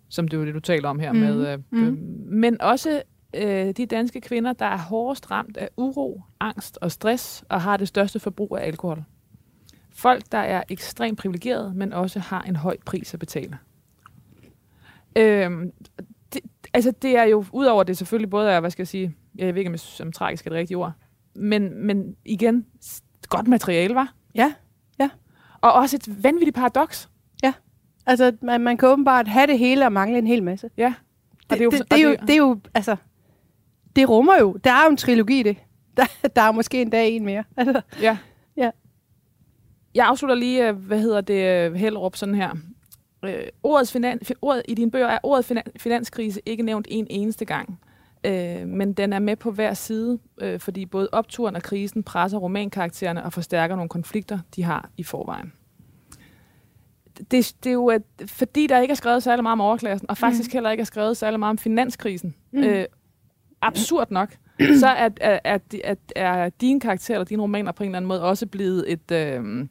[0.09, 1.12] Som det er jo det, du taler om her.
[1.12, 1.20] Mhm.
[1.20, 1.53] med.
[1.53, 1.85] Øh, Mhm.
[1.87, 1.92] øh,
[2.33, 3.03] men også
[3.37, 7.77] øh, de danske kvinder, der er hårdest ramt af uro, angst og stress, og har
[7.77, 9.05] det største forbrug af alkohol.
[9.92, 13.59] Folk, der er ekstremt privilegerede, men også har en høj pris at betale.
[15.16, 15.73] Øhm,
[16.35, 16.40] det,
[16.75, 19.61] altså, det er jo, udover det selvfølgelig både er, hvad skal jeg sige, jeg ved
[19.61, 20.92] ikke, om om tragisk er det rigtige ord,
[21.35, 22.66] men, men igen,
[23.29, 24.14] godt materiale, var.
[24.35, 24.55] Ja,
[25.61, 27.09] Og også et vanvittigt paradoks.
[28.07, 30.70] altså man, man kan åbenbart have det hele og mangle en hel masse.
[30.77, 30.94] Ja.
[31.51, 32.96] Det, det er jo- det, det, og det, er jo, det- er jo, altså,
[33.96, 35.57] det rummer jo, der er jo en trilogi i det.
[35.96, 37.44] Der, der er måske en dag en mere.
[37.57, 38.18] Altså, Ja.
[38.57, 38.70] Ja.
[39.94, 42.51] Jeg afslutter lige, øh, hvad hedder det, øh, Hellerup sådan her.
[43.25, 47.07] Øh, ordets finan, fi- ordet, I dine bøger er ordet finan, finanskrise ikke nævnt en
[47.11, 47.81] eneste gang.
[48.24, 52.38] Øh, men den er med på hver side, øh, fordi både opturen og krisen presser
[52.38, 55.52] romankaraktererne og forstærker nogle konflikter, de har i forvejen.
[57.30, 60.16] Det, det er jo, at, fordi der ikke er skrevet særlig meget om overklassen, og
[60.18, 62.59] faktisk heller ikke er skrevet særlig meget om finanskrisen, Mm.
[62.64, 62.85] øh,
[63.62, 64.37] absurd nok,
[64.80, 68.09] så er, er, er, er, er dine karakterer eller dine romaner på en eller anden
[68.09, 69.11] måde også blevet et...
[69.11, 69.66] Øh,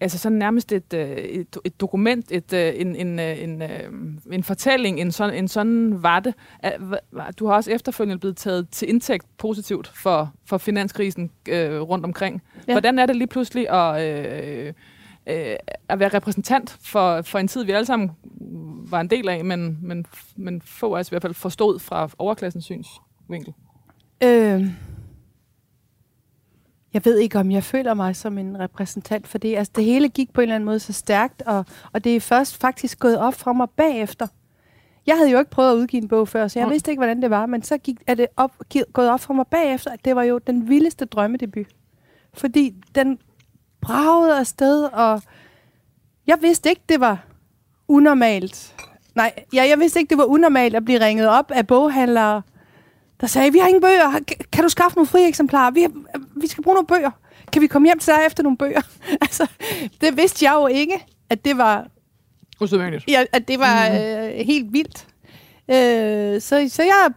[0.00, 3.62] altså sådan nærmest et, øh, et, et dokument, et, øh, en, en, øh, en,
[4.32, 6.34] en fortælling, en sådan, en sådan var det.
[7.38, 12.42] Du har også efterfølgende blevet taget til indtægt positivt for, for finanskrisen øh, rundt omkring.
[12.68, 12.72] Ja.
[12.72, 14.72] Hvordan er det lige pludselig at, øh,
[15.26, 15.56] øh,
[15.88, 18.10] at være repræsentant for, for en tid, vi alle sammen
[18.90, 20.06] var en del af, men, men,
[20.36, 23.54] men få af os i hvert fald forstod fra overklassens synsvinkel?
[24.24, 24.66] øh,
[26.94, 29.56] jeg ved ikke, om jeg føler mig som en repræsentant for det.
[29.56, 32.20] Altså, det hele gik på en eller anden måde så stærkt, og, og det er
[32.20, 34.26] først faktisk gået op for mig bagefter.
[35.06, 37.22] Jeg havde jo ikke prøvet at udgive en bog før, så jeg vidste ikke, hvordan
[37.22, 38.52] det var, men så gik, er det op,
[38.92, 41.66] gået op for mig bagefter, at det var jo den vildeste drømmedebut.
[42.34, 43.18] Fordi den
[43.80, 45.22] bragede afsted, og
[46.26, 47.26] jeg vidste ikke, det var
[47.88, 48.74] unormalt.
[49.14, 52.42] Nej, ja, jeg vidste ikke, det var unormalt at blive ringet op af boghandlere,
[53.20, 54.20] der sagde, vi har ingen bøger,
[54.52, 55.70] Kan- du skaffe nogle frie eksemplarer?
[55.70, 55.90] Vi, har,
[56.40, 57.10] vi skal bruge nogle bøger.
[57.52, 58.80] Kan vi komme hjem til dig efter nogle bøger?
[59.22, 59.46] altså,
[60.00, 61.86] det vidste jeg jo ikke, at det var,
[62.60, 63.04] Usædvanligt.
[63.08, 65.06] ja, at det var øh, helt vildt.
[65.70, 67.10] Øh, så, så jeg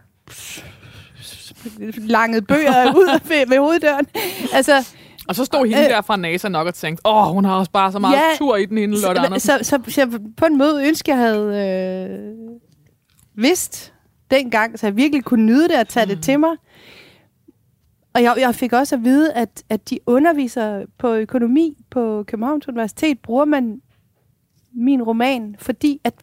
[1.98, 4.06] langet bøger ud ved, ved hoveddøren.
[4.52, 4.86] Altså,
[5.28, 5.88] Og så stod hende Øh.
[5.88, 8.36] der fra NASA nok og tænkte, åh, hun har også bare så meget Ja.
[8.38, 9.64] tur i den, hende Lotte så, Andersen.
[9.64, 13.92] så, så, så på en måde ønsker jeg havde øh, vidst
[14.30, 16.10] dengang, så jeg virkelig kunne nyde det og tage mm.
[16.10, 16.56] det til mig.
[18.12, 22.68] Og jeg, jeg fik også at vide, at, at de underviser på økonomi på Københavns
[22.68, 23.82] Universitet, bruger man
[24.72, 26.14] min roman, fordi at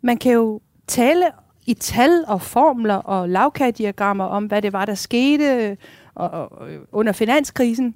[0.00, 1.24] man kan jo tale
[1.66, 5.76] i tal og formler og lavkagediagrammer om, hvad det var, der skete
[6.14, 7.94] og, og, under finanskrisen.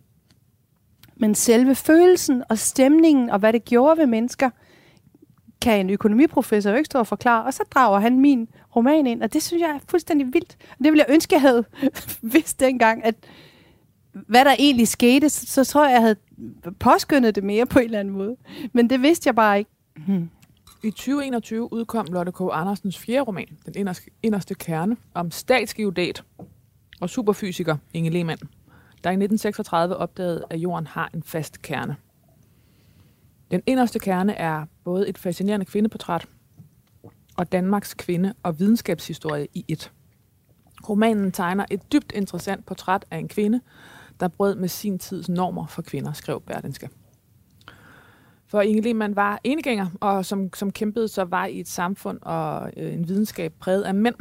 [1.16, 4.50] Men selve følelsen og stemningen og hvad det gjorde ved mennesker,
[5.62, 7.44] kan en økonomiprofessor jo ikke stå og forklare.
[7.44, 10.56] Og så drager han min roman ind, og det synes jeg er fuldstændig vildt.
[10.60, 11.64] Og det ville jeg ønske, jeg havde
[12.34, 13.14] vidst dengang, at
[14.12, 16.16] hvad der egentlig skete, så, så tror jeg, jeg havde
[16.80, 18.36] påskyndet det mere på en eller anden måde.
[18.72, 19.70] Men det vidste jeg bare ikke.
[20.06, 20.30] Hmm.
[20.84, 22.40] I 2021 udkom Lotte K.
[22.52, 26.24] Andersens fjerde roman, Den inderste, inderste kerne, om statsgeodat
[27.00, 28.40] og superfysiker Inge Lehmann,
[29.04, 31.96] der i 1936 opdagede, at jorden har en fast kerne.
[33.50, 36.26] Den inderste kerne er både et fascinerende kvindeportræt
[37.36, 39.92] og Danmarks kvinde- og videnskabshistorie i et.
[40.88, 43.60] Romanen tegner et dybt interessant portræt af en kvinde,
[44.20, 46.88] der brød med sin tids normer for kvinder, skrev Berlinske.
[48.46, 52.72] For Inge Lehmann var enegænger, og som, som kæmpede så var i et samfund og
[52.76, 54.14] øh, en videnskab præget af mænd,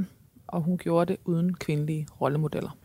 [0.48, 2.78] og hun gjorde det uden kvindelige rollemodeller.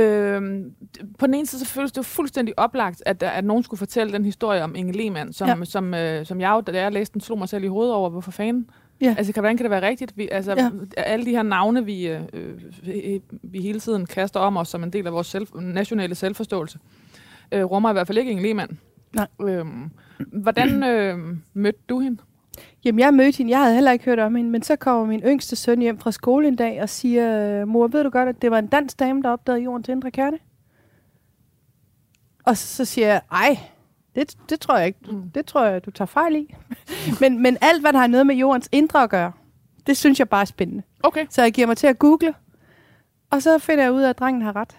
[0.00, 0.72] Øhm,
[1.18, 4.12] på den ene side så føles det jo fuldstændig oplagt, at, at nogen skulle fortælle
[4.12, 5.64] den historie om Inge Lehmann, som, Ja.
[5.64, 8.10] som, øh, som jeg jo, da jeg læste den, slog mig selv i hovedet over,
[8.10, 8.70] hvorfor fanden?
[9.00, 9.14] Ja.
[9.18, 10.16] Altså, hvordan kan det være rigtigt?
[10.16, 10.70] Vi, altså, Ja.
[10.96, 12.20] alle de her navne, vi, øh,
[12.86, 16.78] øh, vi hele tiden kaster om os som en del af vores selv, nationale selvforståelse,
[17.52, 18.78] øh, rummer i hvert fald ikke Inge Lehmann.
[19.14, 19.26] Nej.
[19.42, 19.90] Øhm,
[20.32, 21.18] hvordan øh,
[21.54, 22.22] mødte du hende?
[22.84, 23.52] Jamen, jeg mødte hende.
[23.52, 26.12] Jeg havde heller ikke hørt om hende, men så kommer min yngste søn hjem fra
[26.12, 29.22] skole en dag og siger, mor, ved du godt, at det var en dansk dame,
[29.22, 30.38] der opdagede jordens indre kerne?
[32.44, 33.58] Og så siger jeg, ej,
[34.14, 34.98] det, det tror jeg ikke.
[35.10, 35.30] Mm.
[35.30, 36.54] Det tror jeg, du tager fejl i.
[37.20, 39.32] men, men alt, hvad der har noget med jordens indre at gøre,
[39.86, 40.82] det synes jeg bare er spændende.
[41.02, 41.26] Okay.
[41.30, 42.34] Så jeg giver mig til at google,
[43.30, 44.76] og så finder jeg ud af, at drengen har ret.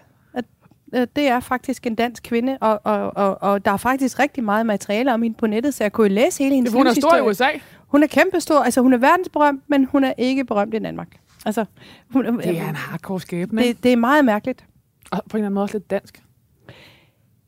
[0.92, 4.44] At det er faktisk en dansk kvinde, og, og, og, og der er faktisk rigtig
[4.44, 7.16] meget materiale om hende på nettet, så jeg kunne læse hele hendes Hun er stor
[7.16, 7.20] i.
[7.20, 7.48] USA.
[7.86, 11.08] Hun er kæmpestor, altså hun er verdensberømt, men hun er ikke berømt i Danmark.
[11.46, 11.64] Altså,
[12.10, 13.62] hun, Det er en hardcore skæbne.
[13.62, 13.82] Det...
[13.82, 14.64] det, er meget mærkeligt.
[15.10, 16.22] Og på en eller anden måde også lidt dansk.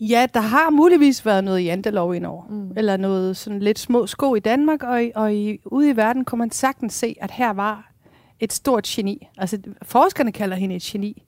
[0.00, 2.44] Ja, der har muligvis været noget jantelov indover.
[2.48, 2.54] Mm.
[2.54, 2.72] Mm.
[2.76, 6.24] Eller noget sådan lidt små sko i Danmark, og, i, og i, ude i verden
[6.24, 7.92] kunne man sagtens se, at her var
[8.40, 9.28] et stort geni.
[9.38, 11.22] Altså, forskerne kalder hende et geni.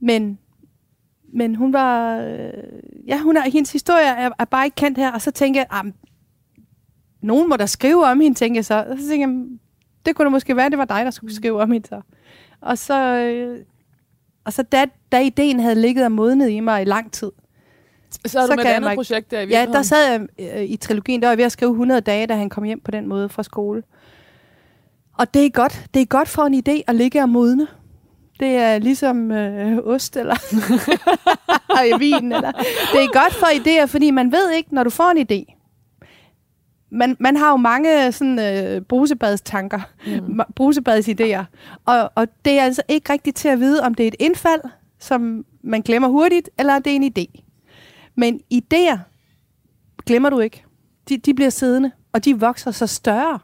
[0.00, 0.38] Men,
[1.32, 2.16] men hun var...
[2.18, 2.50] øh,
[3.06, 5.66] Ja, hun er, hendes historie er, er bare ikke kendt her, og så tænker jeg,
[5.70, 5.84] ah,
[7.22, 8.84] nogen må der skrive om hende, tænker jeg så.
[8.90, 9.46] Og så tænker jeg,
[10.06, 12.00] det kunne da måske være, det var dig, der skulle skrive om hende så.
[12.60, 13.58] Og så, øh,
[14.44, 17.30] og så da, da ideen havde ligget og modnet i mig i lang tid,
[18.10, 20.26] Så er Så du med et andet mig- projekt der i Ja, der sad jeg
[20.56, 22.80] øh, i trilogien, der var jeg ved at skrive 100 dage, da han kom hjem
[22.80, 23.82] på den måde fra skole.
[25.18, 25.86] Og det er godt.
[25.94, 27.66] Det er godt for en idé at ligge og modne.
[28.40, 30.36] Det er ligesom øh, ost eller
[31.98, 32.32] vin.
[32.32, 32.52] Eller.
[32.92, 35.54] Det er godt for idéer, fordi man ved ikke, når du får en idé.
[36.90, 40.40] Man, man har jo mange sådan, øh, brusebadstanker, mm.
[40.60, 41.44] brusebadsidéer.
[41.84, 44.60] Og, og det er altså ikke rigtigt til at vide, om det er et indfald,
[44.98, 47.42] som man glemmer hurtigt, eller det er en idé.
[48.16, 48.98] Men idéer
[50.06, 50.64] glemmer du ikke.
[51.08, 53.38] De, de bliver siddende, og de vokser så større.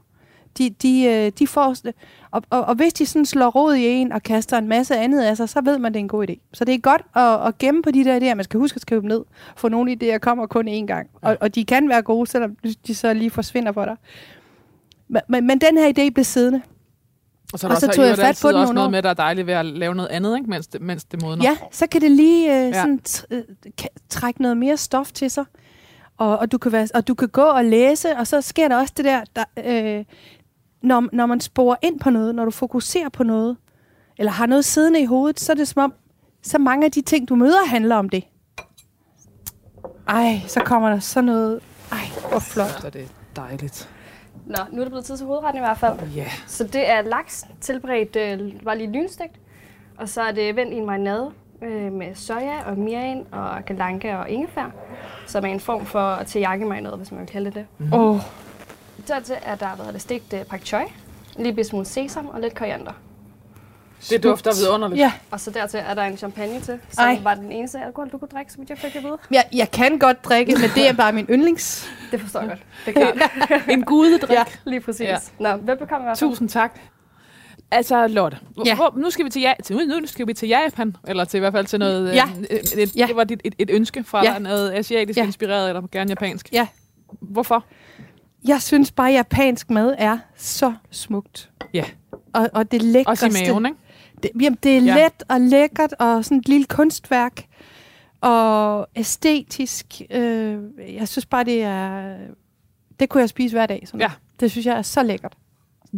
[0.59, 1.75] De, de, øh, de får,
[2.31, 5.23] og, og, og hvis de sådan slår rod i en og kaster en masse andet
[5.23, 6.35] af sig, så ved man, det er en god idé.
[6.53, 8.35] Så det er godt at, at gemme på de der idéer.
[8.35, 9.25] Man skal huske at skrive dem ned.
[9.57, 11.09] For nogle idéer kommer kun én gang.
[11.23, 13.97] Og, og de kan være gode, selvom de så lige forsvinder for dig.
[15.09, 16.63] Men, men, men den her idé blev siddende.
[17.53, 18.91] Og så, og så også, tog jeg fat på den også noget år.
[18.91, 20.51] med, der er dejligt ved at lave noget andet, ikke?
[20.51, 21.45] Mens, det, mens det modner.
[21.45, 22.73] Ja, så kan det lige øh, Ja.
[22.73, 23.43] sådan øh,
[24.09, 25.45] trække noget mere stof til sig.
[26.17, 28.77] Og, og, du kan være, og du kan gå og læse, og så sker der
[28.77, 29.45] også det der, der
[29.99, 30.05] øh,
[30.85, 33.57] når, når man sporer ind på noget, når du fokuserer på noget,
[34.19, 35.95] eller har noget siddende i hovedet, så er det som om,
[36.43, 38.25] så mange af de ting, du møder, handler om det.
[40.09, 41.61] Ej, så kommer der sådan noget.
[41.93, 41.99] Ej,
[42.31, 42.81] hvor flot.
[42.81, 43.91] Så det er dejligt.
[44.47, 45.99] Nå, nu er det blevet tid til hovedretten i hvert fald.
[46.17, 46.27] Ja.
[46.47, 49.41] Så det er laks tilberedt, øh, bare lige lynstegt.
[49.99, 51.31] Og så er det vendt i en marinade
[51.63, 54.75] øh, med soja og mirin og galanke og ingefær.
[55.27, 57.95] Som er en form for teriyaki-marinade, hvis man vil kalde det det.
[57.95, 58.21] Åh, oh,
[59.09, 60.83] Dertil er der været det stegt øh, pak choi,
[61.39, 62.93] en lille smule sesam og lidt koriander.
[64.11, 64.99] Det dufter vidunderligt.
[65.01, 65.13] ja.
[65.31, 67.19] Og så dertil er der en champagne til, som Ej.
[67.23, 69.17] var den eneste alkohol, du kunne drikke, som jeg fik at vide.
[69.31, 71.89] Jeg, jeg kan godt drikke, men det er bare min yndlings.
[72.11, 72.61] Det forstår jeg godt.
[72.87, 73.63] Det er klart.
[73.71, 74.31] En gudedrik.
[74.31, 75.01] ja, lige præcis.
[75.01, 75.17] Ja.
[75.39, 76.31] Nå, velbekomme i hvert fald.
[76.31, 76.79] Tusind tak.
[77.71, 78.75] Altså, Lotte, Ja.
[78.77, 81.41] hvor, nu, skal vi til, ja, til, nu skal vi til Japan, eller til i
[81.41, 82.09] hvert fald til noget...
[82.09, 82.25] øh, Ja.
[82.51, 83.07] Et, et, Ja.
[83.07, 84.39] Det var dit, et, et ønske fra Ja.
[84.39, 85.25] noget asiatisk Ja.
[85.25, 86.49] inspireret, eller gerne japansk.
[86.53, 86.67] Ja.
[87.21, 87.65] Hvorfor?
[88.49, 91.51] Jeg synes bare, at japansk mad er så smukt.
[91.75, 91.85] Ja.
[92.33, 93.25] Og, og det lækreste.
[93.25, 93.79] Også i maven, ikke?
[94.23, 94.95] Det, jamen, det er Ja.
[95.05, 97.47] let og lækkert, og sådan et lille kunstværk.
[98.21, 99.87] Og æstetisk.
[100.11, 100.59] Øh,
[100.95, 102.17] jeg synes bare, det er...
[103.01, 103.83] Det kunne jeg spise hver dag.
[103.87, 104.11] Sådan Ja.
[104.41, 105.37] Det synes jeg er så lækkert.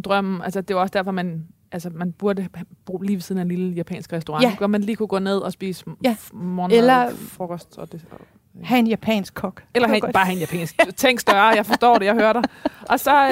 [0.05, 2.49] Drømmen, altså det er også derfor, man, altså, man burde
[2.85, 4.43] bo lige ved siden af en lille japansk restaurant.
[4.43, 4.55] Ja.
[4.57, 6.15] Hvor man lige kunne gå ned og spise ja.
[6.33, 8.05] morgenmad, Eller- frokost og det.
[8.11, 8.19] Og,
[8.63, 9.63] Ha' en japansk kok.
[9.75, 10.75] eller have, bare have en japansk.
[10.95, 12.43] Tænk større, jeg forstår det, jeg hører dig.
[12.89, 13.27] Og så,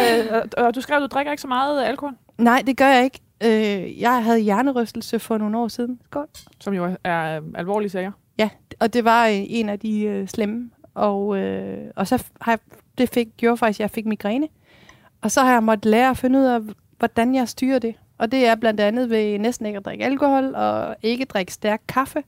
[0.58, 3.20] øh, du skrev, at du drikker ikke så meget alkohol, Nej, det gør jeg ikke.
[3.44, 6.00] Øh, jeg havde hjernerystelse for nogle år siden.
[6.06, 6.28] Skål.
[6.60, 8.12] som jo er øh, alvorlige sager.
[8.38, 10.70] Ja, og det var øh, en af de øh, slemme.
[10.94, 12.60] Og, øh, og så har jeg,
[12.98, 14.48] det fik, gjorde faktisk, at jeg fik migræne.
[15.22, 16.60] Og så har jeg måttet lære at finde ud af,
[16.98, 17.96] hvordan jeg styrer det.
[18.18, 21.82] Og det er blandt andet ved næsten ikke at drikke alkohol og ikke drikke stærk
[21.88, 22.24] kaffe.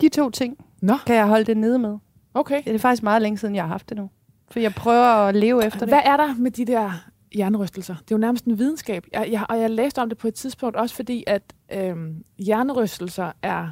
[0.00, 1.98] De to ting Nå, kan jeg holde det nede med.
[2.34, 2.62] okay.
[2.64, 4.10] Det er faktisk meget længe siden, jeg har haft det nu.
[4.50, 6.06] For jeg prøver at leve efter Hvad det.
[6.08, 6.90] er der med de der
[7.34, 7.94] hjernerystelser?
[7.94, 9.04] Det er jo nærmest en videnskab.
[9.12, 11.42] Jeg, jeg, og jeg læste om det på et tidspunkt også, fordi at
[11.72, 13.68] øhm, hjernerystelser er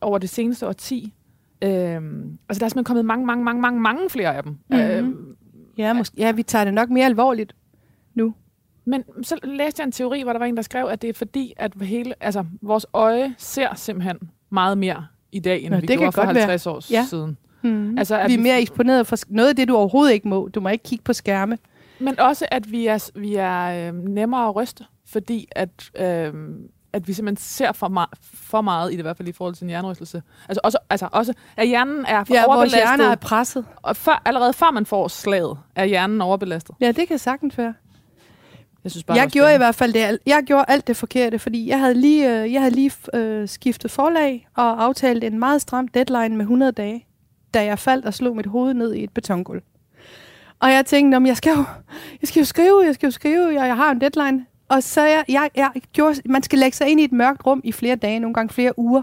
[0.00, 1.14] over det seneste årti.
[1.62, 4.58] Øhm, altså der er simpelthen kommet mange, mange, mange, mange, mange flere af dem.
[4.70, 4.78] Mhm.
[4.80, 5.36] Øhm,
[5.78, 7.54] Ja, måske, ja, vi tager det nok mere alvorligt.
[8.84, 11.14] men så læste jeg en teori, hvor der var en, der skrev, at det er
[11.14, 14.18] fordi, at hele, altså, vores øje ser simpelthen
[14.50, 16.44] meget mere i dag, end Nå, vi det kan gjorde for godt være.
[16.44, 17.06] 50 år Ja.
[17.10, 17.36] siden.
[17.62, 17.98] Mm.
[17.98, 20.48] Altså, at vi er mere eksponeret for noget af det, du overhovedet ikke må.
[20.48, 21.58] Du må ikke kigge på skærme.
[21.98, 25.68] Men også, at vi er, vi er øh, nemmere at ryste, fordi at,
[26.00, 26.32] øh,
[26.92, 29.54] at vi simpelthen ser for, me- for meget i det, i hvert fald i forhold
[29.54, 30.22] til en hjernerystelse.
[30.48, 33.64] Altså også, altså også at hjernen er for Ja, overbelastet, hjerner er presset.
[33.76, 36.74] og før, allerede før man får slaget, er hjernen overbelastet.
[36.80, 37.74] Ja, det kan sagtens være.
[38.84, 40.18] Jeg synes bare, jeg gjorde i hvert fald det.
[40.26, 43.90] Jeg gjorde alt det forkerte, fordi jeg havde lige, øh, jeg havde lige øh, skiftet
[43.90, 47.06] forlag og aftalt en meget stram deadline med 100 dage,
[47.54, 49.62] da jeg faldt og slog mit hoved ned i et betongulv.
[50.60, 51.64] Og jeg tænkte, om jeg skal jo,
[52.20, 54.46] jeg skal jo skrive, jeg skal jo skrive, jeg, jeg har en deadline.
[54.68, 57.60] Og så jeg, jeg, jeg gjorde, man skal lægge sig ind i et mørkt rum
[57.64, 59.02] i flere dage, nogle gange flere uger.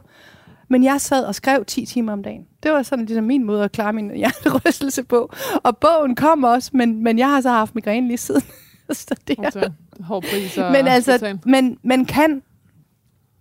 [0.69, 2.45] Men jeg sad og skrev 10 timer om dagen.
[2.63, 5.33] Det var sådan ligesom min måde at klare min hjernerystelse på.
[5.63, 8.43] Og bogen kom også, men, men jeg har så haft migræne lige siden.
[8.89, 12.41] Er, Altså, hård pris og men altså, men man kan,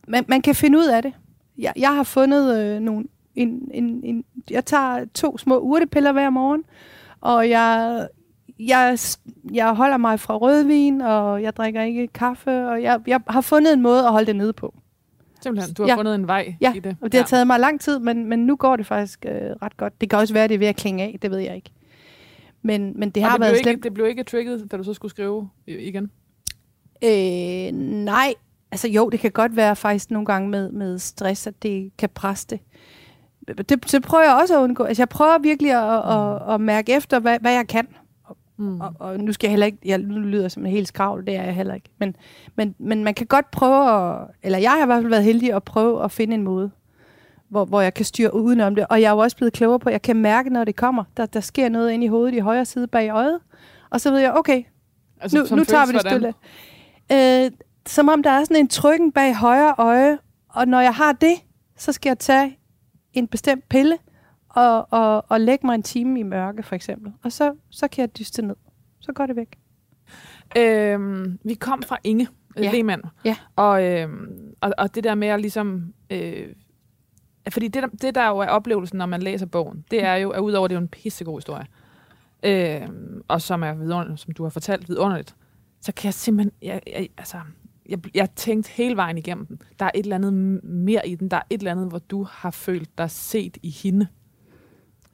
[0.08, 1.12] man, man kan finde ud af det.
[1.58, 3.04] Jeg, jeg har fundet øh, nogle,
[3.34, 6.62] en, en, en, jeg tager to små urtepiller hver morgen,
[7.20, 8.08] og jeg,
[8.58, 8.98] jeg,
[9.52, 13.72] jeg holder mig fra rødvin, og jeg drikker ikke kaffe, og jeg, jeg har fundet
[13.72, 14.74] en måde at holde det nede på.
[15.42, 15.96] Simpelthen, du har Ja.
[15.96, 16.96] fundet en vej Ja, i det.
[17.00, 19.76] og det har taget mig lang tid, men, men nu går det faktisk øh, ret
[19.76, 20.00] godt.
[20.00, 21.70] Det kan også være, det er ved at klinge af, det ved jeg ikke.
[22.66, 23.84] Men, men det har det været ikke, slemt.
[23.84, 26.10] det blev ikke trigget, da du så skulle skrive igen?
[27.04, 27.72] Øh,
[28.04, 28.34] nej,
[28.70, 32.08] altså jo, det kan godt være faktisk nogle gange med, med stress, at det kan
[32.08, 32.60] presse det.
[33.68, 33.92] det.
[33.92, 34.84] Det prøver jeg også at undgå.
[34.84, 37.88] Altså jeg prøver virkelig at, at, at mærke efter, hvad, hvad jeg kan.
[38.56, 38.80] Mm.
[38.80, 41.36] Og, og nu skal jeg heller ikke, jeg nu lyder som en helt skravl, det
[41.36, 41.90] er jeg heller ikke.
[41.98, 42.16] Men,
[42.56, 45.52] men, men man kan godt prøve, at, eller jeg har i hvert fald været heldig
[45.52, 46.70] at prøve at finde en måde,
[47.48, 48.86] hvor, hvor jeg kan styre udenom det.
[48.90, 51.04] Og jeg er jo også blevet klogere på, at jeg kan mærke, når det kommer.
[51.16, 53.40] Der, der sker noget inde i hovedet i højre side bag øjet.
[53.90, 54.62] Og så ved jeg, okay,
[55.20, 56.34] Altså, nu, nu tager vi det stille.
[57.12, 57.50] Øh,
[57.86, 61.34] som om der er sådan en trykken bag højre øje, og når jeg har det,
[61.76, 62.58] så skal jeg tage
[63.12, 63.98] en bestemt pille
[64.48, 67.12] og, og, og lægge mig en time i mørke, for eksempel.
[67.24, 68.56] Og så, så kan jeg dyste ned.
[69.00, 69.58] Så går det væk.
[70.56, 72.62] Øhm, vi kom fra Inge Ja.
[72.62, 72.72] ja.
[72.72, 73.02] Lehmann.
[73.24, 73.36] Ja.
[73.56, 75.94] Og, øhm, og, og det der med at ligesom...
[76.10, 76.46] Øh,
[77.52, 80.40] fordi det, det, der jo er oplevelsen, når man læser bogen, det er jo, at
[80.40, 81.66] udover det er jo en pissegod historie,
[82.42, 82.88] øh,
[83.28, 85.34] og som er vidunderligt, som du har fortalt vidunderligt,
[85.80, 86.52] så kan jeg simpelthen...
[86.62, 87.36] Jeg, jeg, altså,
[87.88, 89.60] jeg, jeg tænkte hele vejen igennem den.
[89.78, 90.32] Der er et eller andet
[90.64, 91.28] mere i den.
[91.30, 94.06] Der er et eller andet, hvor du har følt dig set i hende.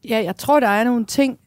[0.08, 1.38] Ja, jeg tror, der er nogle ting.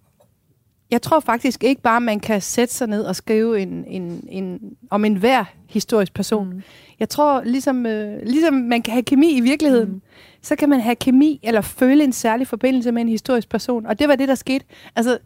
[0.91, 4.59] Jeg tror faktisk ikke bare, man kan sætte sig ned og skrive en, en, en,
[4.91, 6.49] om en hver historisk person.
[6.53, 6.61] Mm.
[6.99, 10.01] Jeg tror, ligesom, øh, ligesom man kan have kemi i virkeligheden, mm.
[10.41, 13.85] Så kan man have kemi eller føle en særlig forbindelse med en historisk person.
[13.85, 14.65] Og det var det, der skete.
[14.95, 15.17] Altså,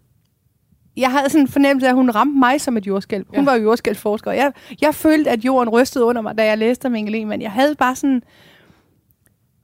[0.97, 3.25] jeg havde sådan en fornemmelse af, at hun ramte mig som et jordskælv.
[3.27, 3.45] Hun Ja.
[3.45, 4.31] var jo jordskælvsforsker.
[4.31, 7.41] og Jeg, jeg følte, at jorden rystede under mig, da jeg læste om Inge Lehmann.
[7.41, 8.21] Jeg havde bare sådan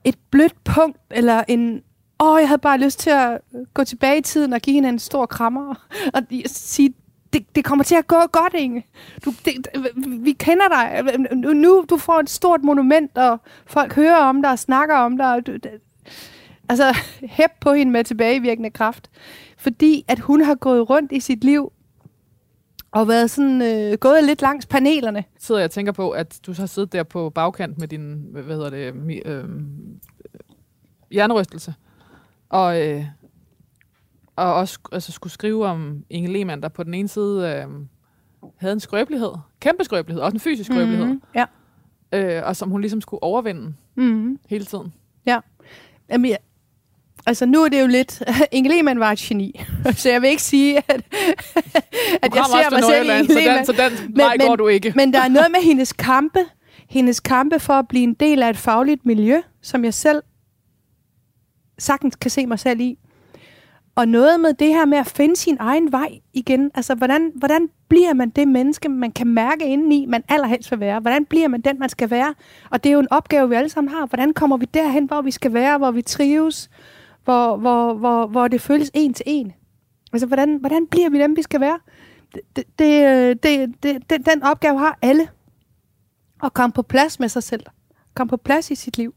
[0.04, 1.82] et blødt punkt, eller en...
[2.20, 4.88] Åh, jeg havde bare lyst til at øh, gå tilbage i tiden og give hende
[4.88, 5.74] en stor krammer.
[6.14, 6.94] Og sige,
[7.32, 8.86] det, det kommer til at gå godt, Inge.
[9.24, 11.12] Du, det, øh, vi kender dig.
[11.32, 15.16] Øh, nu du får et stort monument, og folk hører om dig og snakker om
[15.16, 15.34] dig.
[15.34, 15.70] Og du, det,
[16.68, 16.96] altså,
[17.36, 19.10] hæb på hende med tilbagevirkende kraft.
[19.58, 21.72] Fordi at hun har gået rundt i sit liv
[22.90, 25.24] og været sådan, øh, gået lidt langs panelerne.
[25.38, 28.26] sidder jeg og tænker på, at du så har siddet der på bagkant med din,
[28.32, 30.00] hvad hvad hedder det, mi, øhm,
[30.34, 30.40] øh,
[31.10, 31.74] hjernerystelse,
[32.48, 33.04] og, øh,
[34.36, 37.72] og også altså, skulle skrive om Inge Lehmann, der på den ene side øh,
[38.56, 39.30] havde en skrøbelighed,
[39.60, 41.20] kæmpe skrøbelighed, også en fysisk skrøbelighed, Mm-hmm.
[41.34, 41.44] Ja.
[42.38, 44.38] øh, og som hun ligesom skulle overvinde Mm-hmm.
[44.48, 44.92] hele tiden.
[46.10, 46.38] Jamen, jeg,
[47.26, 48.22] altså nu er det jo lidt...
[48.52, 49.60] Inge Lehmann var et geni,
[49.96, 50.84] så jeg vil ikke sige, at,
[52.22, 53.56] at jeg ser mig selv i Inge så Lehmann.
[53.58, 54.92] den, så den Men- vej men- går du ikke.
[54.96, 56.38] Men der er noget med hendes kampe,
[56.88, 60.22] hendes kampe for at blive en del af et fagligt miljø, som jeg selv
[61.78, 62.98] sagtens kan se mig selv i.
[63.96, 66.70] Og noget med det her med at finde sin egen vej igen.
[66.74, 71.00] Altså, hvordan, hvordan bliver man det menneske, man kan mærke indeni, man allerhelst vil være?
[71.00, 72.34] Hvordan bliver man den, man skal være?
[72.70, 74.06] Og det er jo en opgave, vi alle sammen har.
[74.06, 76.70] Hvordan kommer vi derhen, hvor vi skal være, hvor vi trives,
[77.24, 79.52] hvor, hvor, hvor, hvor det føles en til en?
[80.12, 81.78] Altså, hvordan, hvordan bliver vi dem, vi skal være?
[82.34, 85.28] Det, det, det, det, det, det, den opgave har alle.
[86.44, 87.66] At komme på plads med sig selv.
[88.14, 89.14] Komme på plads i sit liv.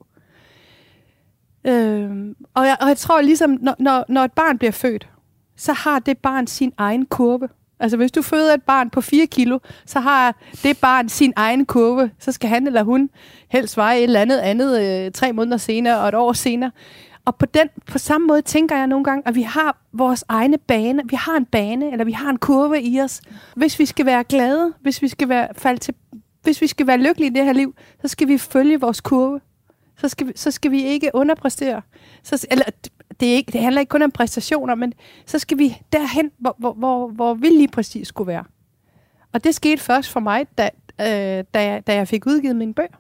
[1.69, 5.09] Øhm, og, jeg, og jeg tror ligesom, når, når, når et barn bliver født,
[5.57, 7.49] så har det barn sin egen kurve.
[7.79, 11.65] Altså hvis du føder et barn på 4 kilo, så har det barn sin egen
[11.65, 12.11] kurve.
[12.19, 13.09] Så skal han eller hun
[13.49, 16.71] helst veje et eller andet andet øh, tre måneder senere og et år senere.
[17.25, 20.57] Og på, den, på samme måde tænker jeg nogle gange, at vi har vores egne
[20.57, 21.01] bane.
[21.05, 23.21] Vi har en bane, eller vi har en kurve i os.
[23.55, 25.93] Hvis vi skal være glade, hvis vi skal være, falde til,
[26.43, 29.39] hvis vi skal være lykkelige i det her liv, så skal vi følge vores kurve.
[30.01, 31.81] Så skal vi, så skal vi ikke underpræstere.
[32.23, 32.65] Så, eller,
[33.19, 34.93] det, er ikke, det handler ikke kun om præstationer, men
[35.25, 38.43] så skal vi derhen, hvor, hvor, hvor, hvor vi lige præcis skulle være.
[39.33, 40.69] Og det skete først for mig, da,
[41.01, 42.99] øh, da, jeg, da jeg fik udgivet mine bøger.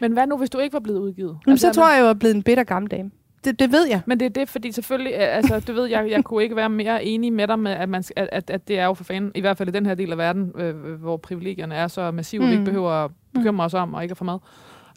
[0.00, 1.38] Men hvad nu, hvis du ikke var blevet udgivet?
[1.46, 3.10] Jamen, så Altså, tror jeg, jeg var blevet en bitter gammel dame.
[3.44, 4.00] Det, det ved jeg.
[4.06, 6.68] Men det er det, fordi selvfølgelig, øh, altså, du ved, jeg, jeg kunne ikke være
[6.68, 9.32] mere enig med dig med, at, man, at, at, at det er jo for fanden,
[9.34, 12.40] i hvert fald i den her del af verden, øh, hvor privilegierne er så massive,
[12.42, 12.46] mm.
[12.46, 12.60] vi Mm.
[12.60, 14.38] ikke behøver at bekymre os om, og ikke at få mad,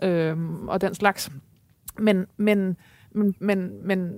[0.01, 0.37] øh,
[0.67, 1.31] og den slags.
[1.99, 2.77] Men, men,
[3.11, 4.11] men, men, men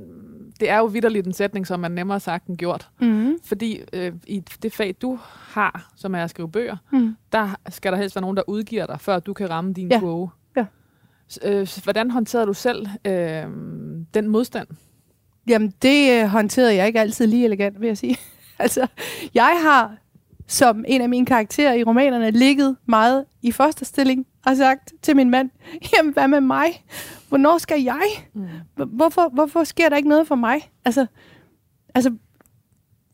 [0.59, 2.89] det er jo vidderligt en sætning, som er nemmere sagt end gjort.
[3.01, 3.37] Mm.
[3.43, 7.15] Fordi øh, i det fag, du har, som er at skrive bøger, Mm.
[7.31, 9.99] der skal der helst være nogen, der udgiver dig, før du kan ramme din Ja.
[9.99, 10.29] kurve.
[10.57, 10.65] Ja.
[11.45, 13.43] Øh, hvordan håndterede du selv øh,
[14.13, 14.67] den modstand?
[15.47, 18.17] Jamen, det øh, håndterede jeg ikke altid lige elegant, vil jeg sige.
[18.59, 18.87] altså,
[19.33, 19.95] jeg har
[20.47, 25.29] som en af mine karakterer i romanerne, ligget meget i fosterstilling og sagt til min
[25.29, 25.49] mand,
[25.97, 26.85] jamen hvad med mig?
[27.29, 28.03] Hvornår skal jeg?
[28.33, 28.47] Mm.
[28.87, 30.71] Hvorfor, hvorfor sker der ikke noget for mig?
[30.85, 31.05] Altså,
[31.95, 32.13] altså,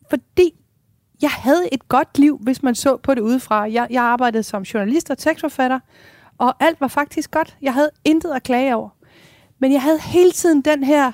[0.09, 0.53] fordi
[1.21, 3.71] jeg havde et godt liv, hvis man så på det udefra.
[3.71, 5.79] Jeg, jeg arbejdede som journalist og tekstforfatter,
[6.37, 7.57] og alt var faktisk godt.
[7.61, 8.89] Jeg havde intet at klage over.
[9.59, 11.11] Men jeg havde hele tiden den her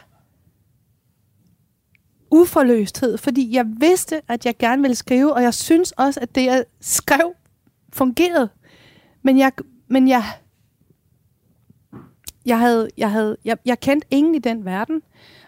[2.35, 6.45] uforløsthed, fordi jeg vidste, at jeg gerne ville skrive, og jeg synes også, at det,
[6.45, 7.33] jeg skrev,
[7.93, 8.49] fungerede.
[9.23, 9.51] Men jeg,
[9.87, 10.23] men jeg,
[12.45, 15.01] jeg, havde, jeg, havde, jeg, jeg kendte ingen i den verden,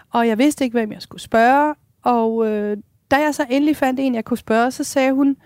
[0.09, 1.75] og jeg vidste ikke, hvem jeg skulle spørge.
[2.03, 2.77] Og øh,
[3.11, 5.37] da jeg så endelig fandt en, jeg kunne spørge, så sagde hun,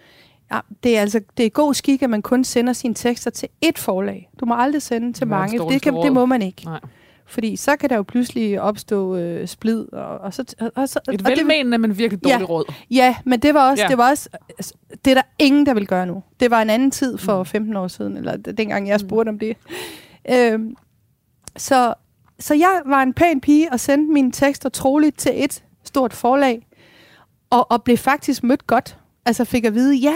[0.51, 3.49] ja, det er altså det er god skik, at man kun sender sine tekster til
[3.65, 4.29] ét forlag.
[4.39, 5.59] Du må aldrig sende til mange.
[5.59, 6.65] det kan, det må man ikke.
[6.65, 6.79] Nej.
[7.31, 9.93] Fordi så kan der jo pludselig opstå øh, splid.
[9.93, 12.31] Og, og så, og, så, Et og velmenende, men virkelig Ja.
[12.31, 12.73] dårligt råd.
[12.91, 13.85] Ja, men det var også, Ja.
[13.85, 13.89] ja.
[13.89, 14.73] det var også altså,
[15.05, 16.23] det er der ingen, der vil gøre nu.
[16.39, 19.57] Det var en anden tid for 15 år siden, eller dengang jeg spurgte om det.
[20.31, 20.75] Øhm,
[21.57, 21.93] så,
[22.39, 26.67] så jeg var en pæn pige og sendte mine tekster troligt til et stort forlag,
[27.49, 28.97] og, og blev faktisk mødt godt.
[29.25, 30.15] Altså fik at vide, ja,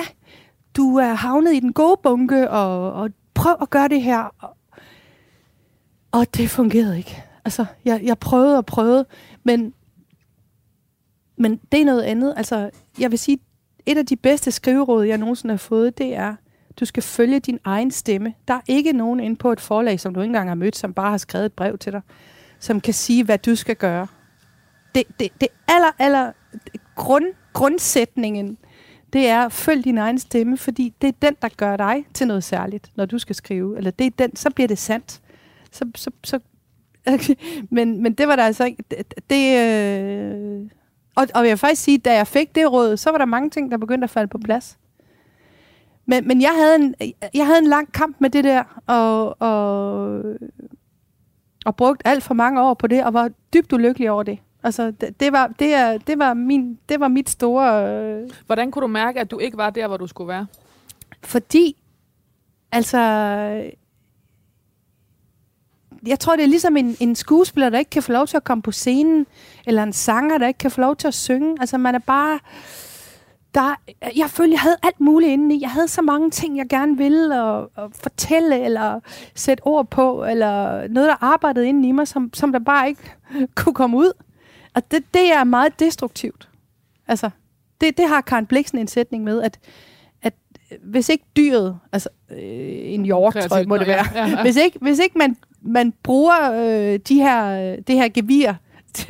[0.78, 4.20] du er havnet i den gode bunke, og, og prøv at gøre det her.
[4.42, 4.50] Og,
[6.16, 7.24] og det fungerede ikke.
[7.46, 9.06] Altså, jeg, jeg prøvede og prøvede,
[9.44, 9.74] men
[11.38, 12.34] men det er noget andet.
[12.38, 13.40] Altså, jeg vil sige,
[13.86, 16.36] et af de bedste skriveråd, jeg nogensinde har fået, det er,
[16.80, 18.34] du skal følge din egen stemme.
[18.48, 20.94] Der er ikke nogen inde på et forlag, som du ikke engang har mødt, som
[20.94, 22.02] bare har skrevet et brev til dig,
[22.60, 24.08] som kan sige, hvad du skal gøre.
[24.96, 26.32] Det, det, det aller, aller
[26.96, 28.58] grund, grundsætningen,
[29.14, 32.44] det er, følg din egen stemme, fordi det er den, der gør dig til noget
[32.44, 33.78] særligt, når du skal skrive.
[33.78, 35.22] Eller det er den, så bliver det sandt.
[35.76, 36.40] Så, så, så,
[37.70, 38.84] men, men det var der altså ikke.
[38.92, 40.70] Det, det, øh,
[41.16, 43.50] og, og jeg vil faktisk sige, da jeg fik det råd, så var der mange
[43.50, 44.78] ting, der begyndte at falde på plads.
[46.06, 46.96] Men, men jeg, havde en,
[47.34, 50.24] jeg havde en lang kamp med det der, og, og,
[51.66, 54.40] og brugt alt for mange år på det, og var dybt ulykkelig over det.
[54.64, 57.88] Altså, det, det, var, det, er, det, var, min, det var mit store...
[57.90, 60.48] Øh, Hvordan kunne du mærke, at du ikke var der, hvor du skulle være?
[61.24, 61.76] fordi,
[62.72, 63.00] altså...
[66.08, 68.44] Jeg tror, det er ligesom en, en skuespiller, der ikke kan få lov til at
[68.44, 69.26] komme på scenen,
[69.68, 71.58] eller en sanger, der ikke kan få lov til at synge.
[71.60, 72.40] Altså, man er bare...
[73.56, 73.76] Der,
[74.16, 75.62] jeg følte, jeg havde alt muligt inde i.
[75.62, 79.00] Jeg havde så mange ting, jeg gerne ville og, og fortælle, eller
[79.36, 83.16] sætte ord på, eller noget, der arbejdede inde i mig, som, som der bare ikke
[83.56, 84.12] kunne komme ud.
[84.74, 86.50] Og det, det er meget destruktivt.
[87.08, 87.30] Altså,
[87.82, 89.60] det, det har Karen Bliksen en sætning med, at,
[90.22, 90.34] at
[90.84, 94.42] hvis ikke dyret, altså øh, en hjort, tror jeg, må det være, ja, ja.
[94.42, 98.54] hvis ikke, hvis ikke man, man bruger øh, de her, det her gevir,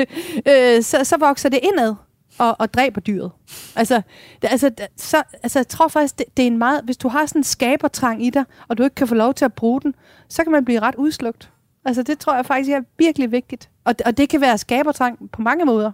[0.50, 1.96] øh, så, så vokser det indad
[2.38, 3.32] og, og dræber dyret.
[3.76, 4.02] Altså,
[4.42, 6.82] det, altså, så, altså, jeg tror faktisk, det, det er en meget...
[6.84, 9.46] Hvis du har sådan en skabertrang i dig, og du ikke kan få lov til
[9.46, 9.96] at bruge den,
[10.30, 11.52] så kan man blive ret udslugt.
[11.86, 13.70] Altså, det tror jeg faktisk er virkelig vigtigt.
[13.84, 15.92] Og, og det kan være skabertrang på mange måder.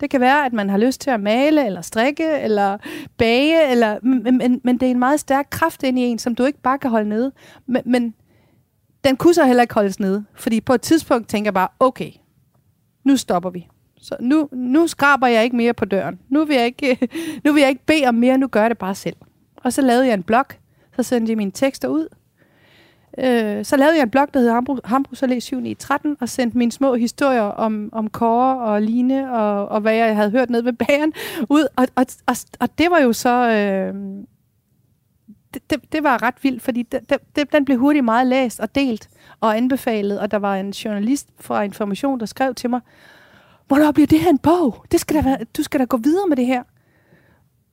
[0.00, 2.78] Det kan være, at man har lyst til at male, eller strikke, eller
[3.18, 6.34] bage, eller, men, men, men det er en meget stærk kraft ind i en, som
[6.34, 7.32] du ikke bare kan holde nede.
[7.66, 8.14] Men, men
[9.04, 10.24] den kunne så heller ikke holdes nede.
[10.34, 12.10] Fordi på et tidspunkt tænker jeg bare, okay,
[13.04, 13.68] nu stopper vi.
[13.98, 16.20] Så nu, nu skraber jeg ikke mere på døren.
[16.28, 17.08] Nu vil, jeg ikke,
[17.44, 19.16] nu vil jeg ikke bede om mere, nu gør jeg det bare selv.
[19.56, 20.44] Og så lavede jeg en blog,
[20.96, 22.08] så sendte jeg mine tekster ud.
[23.18, 26.72] Øh, så lavede jeg en blog, der hedder Hambro, Hambros Allé 7913, og sendte mine
[26.72, 30.72] små historier om, om Kåre og Line, og, og hvad jeg havde hørt ned ved
[30.72, 31.12] bageren,
[31.48, 31.66] ud.
[31.76, 33.50] Og, og, og, og det var jo så...
[33.50, 33.94] Øh,
[35.54, 38.74] det, det, det var ret vildt, fordi det, det, den blev hurtigt meget læst og
[38.74, 39.08] delt
[39.40, 42.80] og anbefalet, og der var en journalist fra Information, der skrev til mig,
[43.66, 44.84] hvornår bliver det her en bog?
[44.92, 46.62] Det skal der være, du skal da gå videre med det her.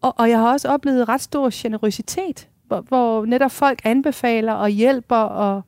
[0.01, 4.69] Og, og jeg har også oplevet ret stor generøsitet, hvor, hvor netop folk anbefaler og
[4.69, 5.15] hjælper.
[5.15, 5.61] Og,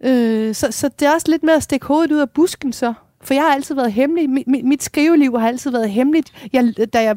[0.00, 2.94] øh, så, så det er også lidt med at stikke hovedet ud af busken så.
[3.22, 4.30] For jeg har altid været hemmelig.
[4.30, 6.48] Mit, mit, skriveliv har altid været hemmeligt.
[6.52, 7.16] Jeg, da, jeg,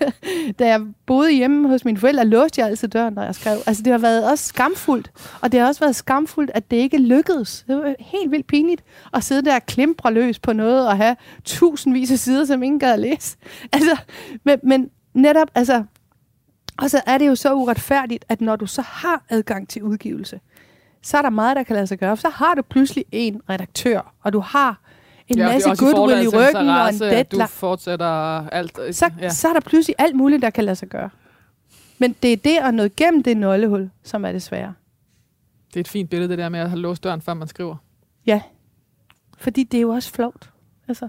[0.58, 3.58] da jeg boede hjemme hos mine forældre, låste jeg altid døren, når jeg skrev.
[3.66, 5.10] Altså det har været også skamfuldt.
[5.40, 7.64] Og det har også været skamfuldt, at det ikke lykkedes.
[7.68, 8.84] Det var helt vildt pinligt
[9.14, 12.92] at sidde der og løs på noget og have tusindvis af sider, som ingen gad
[12.92, 13.36] at læse.
[13.72, 13.96] Altså,
[14.44, 15.84] men, men netop, altså,
[16.78, 20.40] og så er det jo så uretfærdigt, at når du så har adgang til udgivelse,
[21.02, 22.16] så er der meget, der kan lade sig gøre.
[22.16, 24.80] For så har du pludselig en redaktør, og du har
[25.28, 27.48] en Ja, er masse goodwill i ryggen og en at Du deadline.
[27.48, 28.06] fortsætter
[28.48, 28.78] alt.
[28.90, 29.28] Så, ja.
[29.30, 31.10] så er der pludselig alt muligt, der kan lade sig gøre.
[31.98, 34.74] Men det er det at nå igennem det nålehul, som er det svære.
[35.68, 37.76] Det er et fint billede, det der med at have låst døren, før man skriver.
[38.26, 38.40] Ja.
[39.38, 40.50] Fordi det er jo også flovt.
[40.88, 41.08] Altså,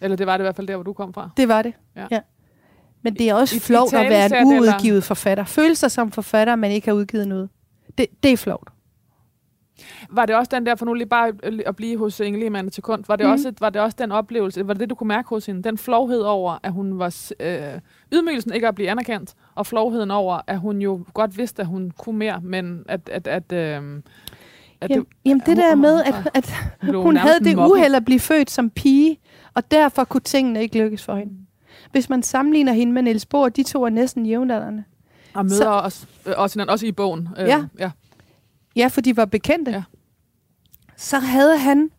[0.00, 1.30] Eller det var det i hvert fald der, hvor du kom fra.
[1.36, 1.72] det var det.
[1.96, 2.06] Ja.
[2.10, 2.20] ja.
[3.02, 5.44] Men det er også I- flovt at være en eller- uudgivet forfatter.
[5.44, 7.48] Føle sig som forfatter, men ikke har udgivet noget.
[7.98, 8.68] Det, det er flovt.
[10.10, 11.32] Var det også den der, for nu lige bare
[11.66, 13.32] at blive hos Inge Lehmann til kund, var det, mm.
[13.32, 15.62] også, var det også den oplevelse, var det det, du kunne mærke hos hende?
[15.62, 17.80] Den flovhed over, at hun var øh,
[18.12, 21.92] ydmygelsen ikke at blive anerkendt, og flovheden over, at hun jo godt vidste, at hun
[21.98, 23.82] kunne mere, men at, at, at, øh,
[24.80, 26.54] at Jamen, jamen det der med, at, at
[26.94, 29.18] hun havde det uheld at blive født som pige,
[29.54, 31.32] og derfor kunne tingene ikke lykkes for hende.
[31.92, 34.84] Hvis man sammenligner hende med Niels Bohr, de to er næsten jævnaldrende.
[35.34, 37.28] Og møder Så- os, øh, også, hinanden, også i bogen.
[37.38, 37.64] Øh, Ja.
[37.78, 37.90] ja.
[38.76, 39.70] Ja, for de var bekendte.
[39.70, 39.82] Ja.
[40.96, 41.90] Så havde han...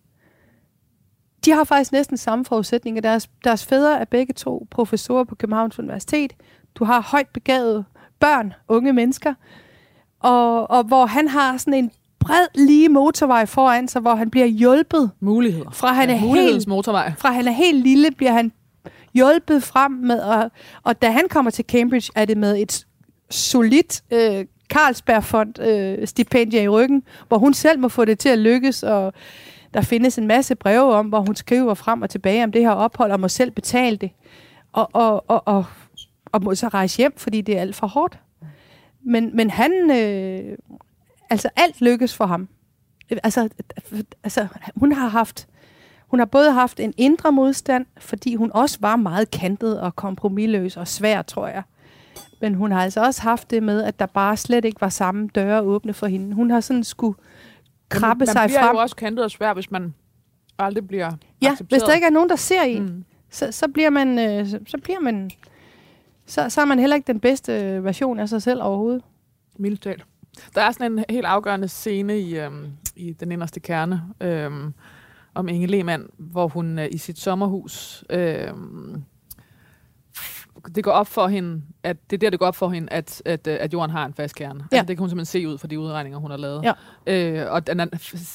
[1.45, 3.01] De har faktisk næsten samme forudsætninger.
[3.01, 6.33] Deres, deres fædre er begge to professorer på Københavns Universitet.
[6.75, 7.83] Du har højt begavede
[8.19, 9.33] børn, unge mennesker.
[10.19, 14.45] Og, og hvor han har sådan en bred, lige motorvej foran sig, hvor han bliver
[14.45, 15.11] hjulpet.
[15.19, 15.71] Muligheder.
[15.71, 17.13] Fra han ja, er helt- motorvej.
[17.17, 18.51] Fra han er helt lille, bliver han
[19.13, 20.51] hjulpet frem med, og,
[20.83, 22.85] og da han kommer til Cambridge, er det med et
[23.29, 28.39] solidt øh, Carlsbergfond øh, stipendie i ryggen, hvor hun selv må få det til at
[28.39, 29.13] lykkes, og
[29.73, 32.71] der findes en masse breve om, hvor hun skriver frem og tilbage om det her
[32.71, 34.11] ophold, og må selv betale det,
[34.73, 35.65] og, og, og, og,
[36.31, 38.19] og må så rejse hjem, fordi det er alt for hårdt.
[39.03, 40.57] Men, men han, øh,
[41.29, 42.47] altså alt lykkes for ham.
[43.23, 43.49] Altså,
[44.23, 45.47] altså, hun har haft
[46.07, 50.77] hun har både haft en indre modstand, fordi hun også var meget kantet og kompromilløs
[50.77, 51.63] og svær, tror jeg.
[52.41, 55.29] Men hun har altså også haft det med, at der bare slet ikke var samme
[55.35, 56.35] døre åbne for hende.
[56.35, 57.17] Hun har sådan skulle
[57.89, 58.75] krabbe man sig bliver frem.
[58.75, 59.93] jo også kantet og svær, hvis man
[60.59, 61.11] aldrig bliver
[61.41, 61.81] Ja, accepteret.
[61.81, 63.03] hvis der ikke er nogen, der ser en, mm.
[63.29, 65.31] Så, så bliver man, øh, så, så bliver man,
[66.25, 69.01] så, så er man heller ikke den bedste version af sig selv overhovedet.
[69.57, 70.05] Mildt talt.
[70.55, 74.73] Der er sådan en helt afgørende scene i, øhm, i Den inderste kerne øhm,
[75.33, 78.03] om Inge Lehmann, hvor hun øh, i sit sommerhus...
[78.09, 79.03] Øhm,
[80.75, 83.21] det går op for hende, at det er der, det går op for hende, at,
[83.25, 84.59] at, øh, at jorden har en fast kerne.
[84.71, 84.77] Ja.
[84.77, 86.63] Altså, det kan hun simpelthen se ud fra de udregninger, hun har lavet.
[87.07, 87.41] Ja.
[87.43, 87.79] Øh, og den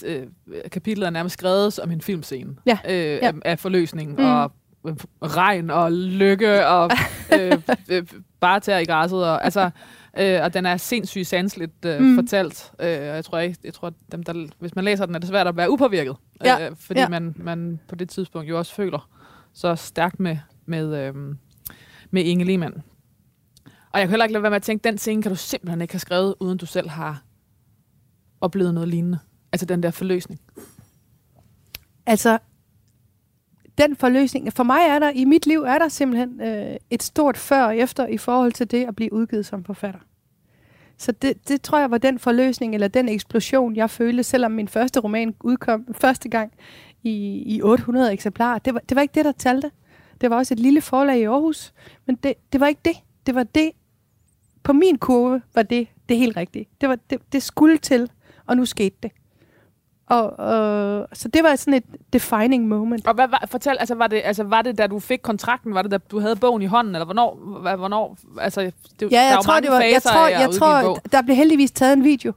[0.06, 0.26] øh,
[0.72, 2.78] kapitlet er nærmest skrevet som en filmscene Ja.
[2.88, 3.26] øh, Ja.
[3.26, 4.24] af, af forløsning Mm.
[4.24, 4.52] og
[4.86, 6.90] øh, regn og lykke og
[7.40, 7.52] øh,
[7.90, 8.06] øh,
[8.40, 9.24] bare tær i græsset.
[9.26, 9.70] Og, altså,
[10.18, 12.14] øh, og den er sindssygt sansligt øh, Mm.
[12.14, 12.72] fortalt.
[12.80, 15.28] Øh, og jeg tror ikke, jeg tror, dem, der, hvis man læser den, er det
[15.28, 16.16] svært at være upåvirket.
[16.44, 16.66] Ja.
[16.70, 17.08] Øh, fordi ja.
[17.08, 19.08] man, man på det tidspunkt jo også føler
[19.54, 21.14] så stærkt med, med, øh,
[22.10, 22.82] med Inge Lehmann.
[23.92, 25.80] Og jeg kan heller ikke lade være med at tænke, den scene kan du simpelthen
[25.80, 27.22] ikke have skrevet, uden du selv har
[28.40, 29.18] oplevet noget lignende.
[29.52, 30.40] Altså den der forløsning.
[32.06, 32.38] Altså,
[33.78, 37.36] den forløsning, for mig er der, i mit liv er der simpelthen øh, et stort
[37.36, 40.00] før og efter i forhold til det at blive udgivet som forfatter.
[40.96, 44.68] Så det, det tror jeg var den forløsning, eller den eksplosion, jeg følte, selvom min
[44.68, 46.52] første roman udkom første gang
[47.02, 48.58] i, i 800 eksemplarer.
[48.58, 49.70] Det var, det var ikke det, der talte.
[50.20, 51.72] Det var også et lille forlag i Aarhus,
[52.06, 52.96] men det, det var ikke det.
[53.26, 53.70] Det var det,
[54.62, 56.68] på min kurve var det det helt rigtige.
[56.80, 58.10] Det, var, det, det skulle til,
[58.46, 59.10] og nu skete det.
[60.06, 63.06] Og, og, så det var sådan et defining moment.
[63.06, 65.82] Og hvad var, fortæl, altså var, det, altså var det, da du fik kontrakten, var
[65.82, 67.34] det, da du havde bogen i hånden, eller hvornår,
[67.76, 71.22] hvornår altså, det, Ja, der er jeg tror, det var, jeg tror, jeg tror der
[71.22, 72.32] blev heldigvis taget en video.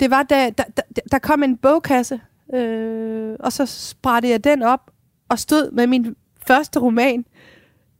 [0.00, 2.20] Det var, da der, der, der kom en bogkasse,
[2.54, 4.90] øh, og så sprættede jeg den op,
[5.28, 6.16] og stod med min
[6.46, 7.24] første roman.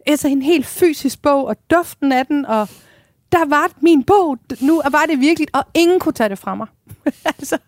[0.07, 2.69] Altså en helt fysisk bog, og duften af den, og
[3.33, 4.39] der var min bog.
[4.61, 6.67] Nu var det virkelig, og ingen kunne tage det fra mig.
[7.39, 7.59] altså,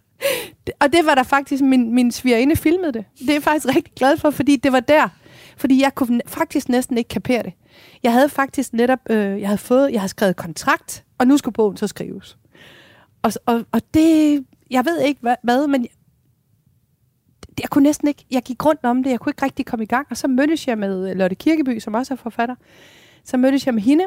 [0.66, 3.04] det- og det var der faktisk, min, min svigerinde filmede det.
[3.18, 5.08] Det er jeg faktisk rigtig glad for, fordi det var der.
[5.56, 7.52] Fordi jeg kunne faktisk næsten ikke kapere det.
[8.02, 11.52] Jeg havde faktisk netop, øh, jeg havde fået, jeg havde skrevet kontrakt, og nu skulle
[11.52, 12.36] bogen så skrives.
[13.22, 15.86] Og, og, og det, jeg ved ikke hvad, hvad men
[17.60, 19.86] jeg, kunne næsten ikke, jeg gik rundt om det, jeg kunne ikke rigtig komme i
[19.86, 22.54] gang, og så mødtes jeg med Lotte Kirkeby, som også er forfatter.
[23.24, 24.04] Så mødtes jeg med hende,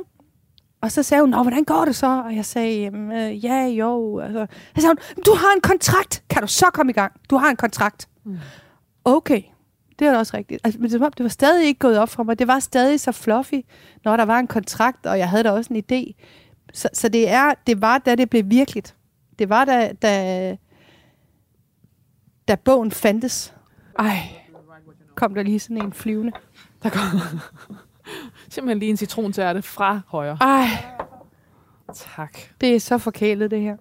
[0.82, 2.24] og så sagde hun, Nå, hvordan går det så?
[2.26, 4.20] Og jeg sagde, "Jamen, øh, ja, jo.
[4.20, 7.12] Altså, så sagde hun, du har en kontrakt, kan du så komme i gang?
[7.30, 8.10] Du har en kontrakt.
[8.24, 8.38] Mm.
[9.06, 9.42] Okay,
[10.00, 10.62] det er da også rigtigt.
[10.64, 12.40] Altså, men det, var, det var stadig ikke gået op for mig.
[12.40, 13.62] Det var stadig så fluffy,
[14.06, 16.24] når der var en kontrakt, og jeg havde da også en idé.
[16.74, 18.96] Så, så det, er, det var, da det blev virkeligt.
[19.40, 20.58] Det var, da, da,
[22.48, 23.54] da bogen fandtes.
[24.00, 24.18] Ej,
[25.16, 26.32] kom der lige sådan en flyvende.
[26.84, 27.02] Der kom
[28.50, 30.38] simpelthen lige en citrontærte fra højre.
[30.42, 30.68] Ej,
[31.94, 32.38] Tak.
[32.62, 33.78] det er så forkælet, det her.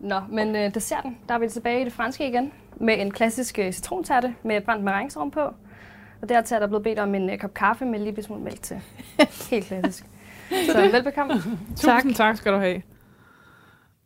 [0.00, 3.58] Nå, men øh, desserten, der er vi tilbage i det franske igen, med en klassisk
[3.58, 5.40] øh, citrontærte med brændt meringuesovn på.
[6.22, 8.62] Og dertil er der blevet bedt om en øh, kop kaffe med lige smule mælk
[8.62, 8.80] til.
[9.50, 10.06] Helt klassisk.
[10.72, 11.34] Så velbekomme.
[11.76, 12.82] Tusind tak skal du have.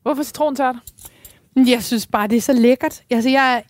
[0.02, 0.76] Hvorfor citrontært?
[1.56, 3.02] Jeg synes bare, det er så lækkert.
[3.10, 3.62] Altså, jeg,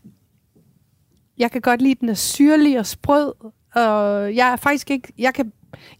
[1.38, 3.32] jeg kan godt lide, den er syrlig og sprød.
[3.74, 5.12] Og jeg er faktisk ikke...
[5.18, 5.52] Jeg kan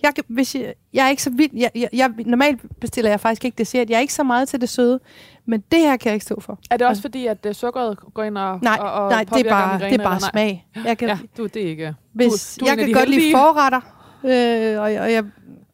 [0.02, 3.20] jeg, kan- hvis jeg, jeg er ikke så vild, jeg, jeg, jeg, normalt bestiller jeg
[3.20, 5.00] faktisk ikke dessert, jeg er ikke så meget til det søde,
[5.46, 6.58] men det her kan jeg ikke stå for.
[6.70, 9.46] Er det også fordi, at uh, sukkeret går ind og, Nej, og, og nej det
[9.46, 10.66] er bare, det er bare smag.
[10.84, 11.94] Jeg kan, Ja, du, det er ikke...
[12.12, 13.36] hvis, du er jeg kan godt lide heldige.
[13.36, 13.80] forretter,
[14.24, 15.24] øh, og, og, jeg,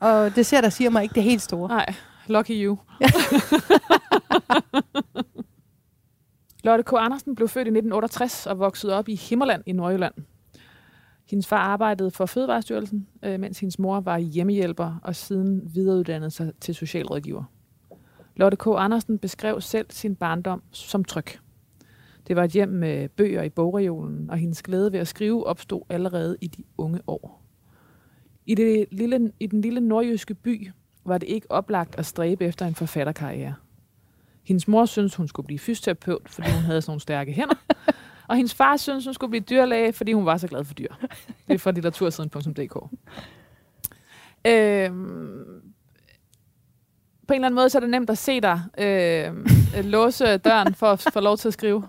[0.00, 1.68] og dessert, der siger mig ikke det helt store.
[1.68, 1.94] Nej,
[2.28, 2.78] lucky you.
[6.64, 6.92] Lotte K.
[6.92, 10.14] Andersen blev født i 1968 og voksede op i Himmerland i Nordjylland.
[11.30, 16.52] Hendes far arbejdede for Fødevarestyrelsen, øh, mens hendes mor var hjemmehjælper og siden videreuddannede sig
[16.60, 17.44] til socialrådgiver.
[18.36, 18.66] Lotte K.
[18.66, 21.26] Andersen beskrev selv sin barndom som tryg.
[22.28, 25.82] Det var et hjem med bøger i bogreolen, og hendes glæde ved at skrive opstod
[25.88, 27.42] allerede i de unge år.
[28.46, 30.70] I, det lille, I den lille nordjyske by
[31.04, 33.54] var det ikke oplagt at stræbe efter en forfatterkarriere.
[34.44, 37.54] Hendes mor syntes, hun skulle blive fysioterapeut, fordi hun havde sådan nogle stærke hænder.
[38.28, 40.94] Og hendes far syntes, hun skulle blive dyrlæge, fordi hun var så glad for dyr.
[41.48, 42.76] Det er fra litteratursiden.dk.
[44.46, 45.62] Øhm,
[47.28, 50.74] på en eller anden måde, så er det nemt at se dig øh, låse døren
[50.74, 51.84] for at få lov til at skrive.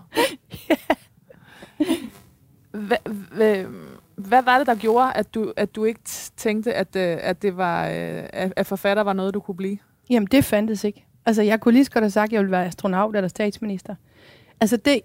[2.70, 2.96] Hvad,
[3.34, 3.64] hvad,
[4.14, 6.00] hvad var det, der gjorde, at du, at du ikke
[6.36, 9.78] tænkte, at, øh, at, det var, øh, at at forfatter var noget, du kunne blive?
[10.10, 11.05] Jamen, det fandtes ikke.
[11.26, 13.94] Altså, jeg kunne lige så godt have sagt, at jeg ville være astronaut eller statsminister.
[14.60, 15.00] Altså, det...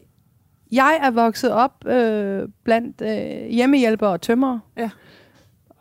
[0.71, 4.59] Jeg er vokset op øh, blandt øh, hjemmehjælpere og tømrere.
[4.77, 4.89] Ja.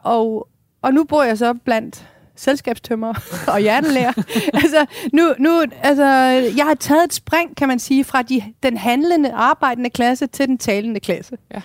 [0.03, 0.49] Og,
[0.83, 3.15] og nu bor jeg så blandt selskabstømmer
[3.55, 4.13] og hjertelærer.
[4.55, 6.05] altså, nu, nu, altså,
[6.57, 10.47] jeg har taget et spring, kan man sige, fra de, den handlende, arbejdende klasse til
[10.47, 11.39] den talende klasse.
[11.55, 11.63] Ja.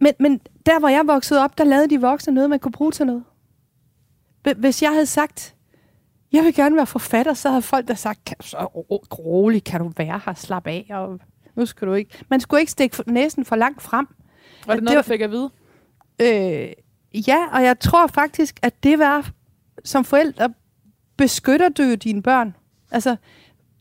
[0.00, 2.92] Men, men der, hvor jeg voksede op, der lavede de voksne noget, man kunne bruge
[2.92, 3.24] til noget.
[4.48, 5.54] Hv- Hvis jeg havde sagt,
[6.32, 9.80] jeg vil gerne være forfatter, så havde folk der sagt, kan, så ro- rolig kan
[9.80, 11.20] du være her, slap af, og
[11.54, 12.18] nu skal du ikke.
[12.30, 14.06] Man skulle ikke stikke næsen for langt frem.
[14.66, 15.50] Var det det noget, var- du fik at vide?
[16.22, 16.72] Øh,
[17.28, 19.30] ja, og jeg tror faktisk, at det var,
[19.84, 20.54] som forældre,
[21.16, 22.54] beskytter du jo dine børn.
[22.90, 23.16] Altså,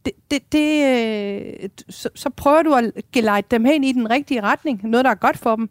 [0.06, 0.86] det, det, det,
[1.64, 4.82] øh, så, så prøver du at gelejte dem hen i den rigtige retning.
[4.84, 5.70] Noget, der er godt for dem.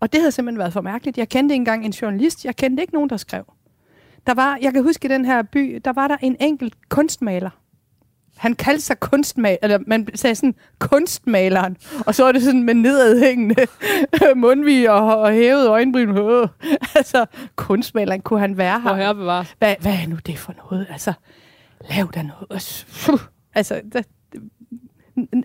[0.00, 1.18] Og det havde simpelthen været for mærkeligt.
[1.18, 2.44] Jeg kendte ikke engang en journalist.
[2.44, 3.44] Jeg kendte ikke nogen, der skrev.
[4.26, 7.50] Der var, jeg kan huske i den her by, der var der en enkelt kunstmaler.
[8.36, 12.74] Han kaldte sig kunstmaler, eller man sagde sådan kunstmaleren, og så er det sådan med
[12.74, 13.66] nedadhængende
[14.36, 16.16] mundvig og, og hævet øjenbryn.
[16.18, 16.48] Øh.
[16.94, 18.88] Altså, kunstmaleren, kunne han være her?
[18.88, 19.54] Hvor herre bevares.
[19.58, 20.86] Hvad, hvad er nu det for noget?
[20.90, 21.12] Altså,
[21.90, 22.86] lav da noget.
[23.06, 23.20] Puh.
[23.54, 24.02] Altså, der,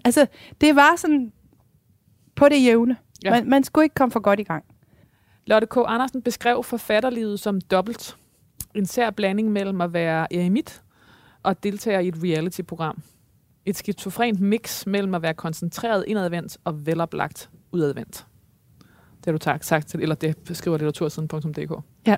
[0.06, 0.28] altså,
[0.62, 1.32] det var sådan
[2.36, 2.98] på det jævne.
[3.24, 3.30] Ja.
[3.30, 4.64] Man, man skulle ikke komme for godt i gang.
[5.48, 5.78] Lotte K.
[5.86, 8.18] Andersen beskrev forfatterlivet som dobbelt.
[8.76, 10.82] En sær blanding mellem at være eremit
[11.44, 13.02] og deltager i et reality-program.
[13.66, 18.26] Et skizofrent mix mellem at være koncentreret indadvendt og veloplagt udadvendt.
[19.18, 21.84] Det har du tak, sagt til, eller det skriver litteratursiden.dk.
[22.08, 22.16] Ja.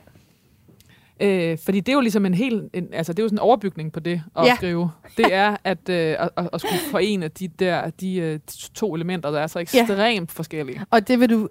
[1.20, 3.41] Øh, fordi det er jo ligesom en helt, en, altså det er jo sådan en
[3.41, 4.56] overbygning på det at Ja.
[4.56, 4.91] skrive.
[5.18, 8.39] Det er at, øh, at, at, skulle forene de der de, øh,
[8.74, 10.82] to elementer, der er så ekstremt forskellige.
[10.91, 11.49] Og det vil du...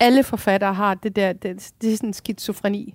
[0.00, 2.94] Alle forfattere har det der, det, det er sådan en skizofreni.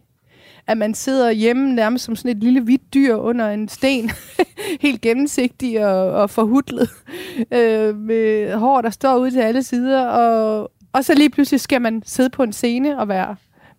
[0.67, 4.11] At man sidder hjemme nærmest som sådan et lille hvidt dyr under en sten.
[4.81, 6.89] Helt gennemsigtig og, og forhudlet.
[7.51, 10.05] Øh, med hår, der står ud til alle sider.
[10.05, 13.35] Og, og så lige pludselig skal man sidde på en scene og være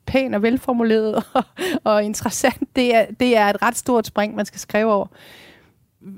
[0.07, 1.45] pæn og velformuleret og,
[1.85, 2.77] og interessant.
[2.77, 5.07] Det er, det er et ret stort spring, man skal skrive over.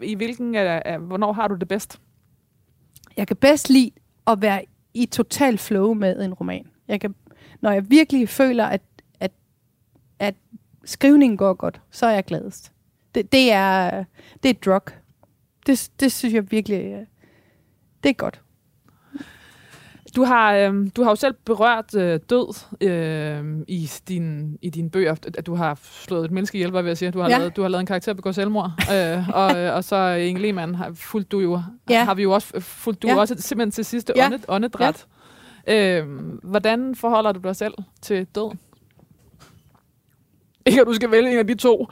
[0.02, 2.00] I hvilken, af, hvornår har du det bedst?
[3.16, 3.90] Jeg kan bedst lide
[4.26, 4.62] at være
[4.94, 6.66] i total flow med en roman.
[6.88, 7.14] Jeg kan,
[7.60, 8.80] når jeg virkelig føler, at,
[10.22, 10.34] at,
[10.84, 12.72] skrivningen går godt, så er jeg gladest.
[13.14, 14.04] Det, det, er,
[14.42, 14.82] det er et drug.
[15.66, 17.00] Det, det synes jeg virkelig, øh,
[18.02, 18.40] det er godt.
[20.16, 24.90] Du har, øh, du har jo selv berørt øh, død øh, i, din, i dine
[24.90, 25.14] bøger.
[25.38, 27.10] At du har slået et menneske ihjel, vil jeg sige.
[27.10, 27.38] Du har, ja.
[27.38, 28.70] Lavet, du har lavet en karakter begå selvmord.
[28.94, 32.04] øh, og, øh, og så Inge Lehmann har fulgt du jo, Ja.
[32.04, 33.16] har vi jo også fulgt du Ja.
[33.16, 34.30] også simpelthen til sidste Ja.
[34.48, 35.06] åndedræt.
[35.66, 35.98] Ja.
[36.00, 36.06] Øh,
[36.42, 38.56] hvordan forholder du dig selv til død?
[40.66, 41.86] Ikke at du skal vælge en af de to.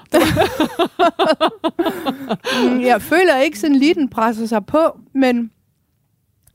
[2.65, 5.51] Mm, jeg føler ikke sådan lige, den presser sig på, men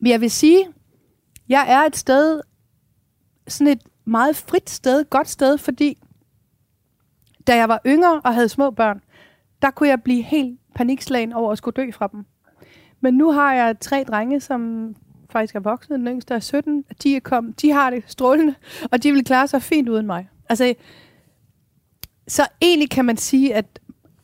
[0.06, 0.68] jeg vil sige,
[1.50, 2.42] jeg er et sted,
[3.48, 5.98] sådan et meget frit sted, godt sted, fordi
[7.48, 9.02] da jeg var yngre og havde små børn,
[9.62, 12.26] der kunne jeg blive helt panikslagen over at skulle dø fra dem.
[13.02, 14.94] Men nu har jeg tre drenge, som
[15.30, 15.98] faktisk er voksne.
[15.98, 16.86] Den yngste er 17.
[17.04, 18.56] De, er kom, de har det strålende,
[18.92, 20.30] og de vil klare sig fint uden mig.
[20.50, 20.74] Altså,
[22.28, 23.66] så egentlig kan man sige, at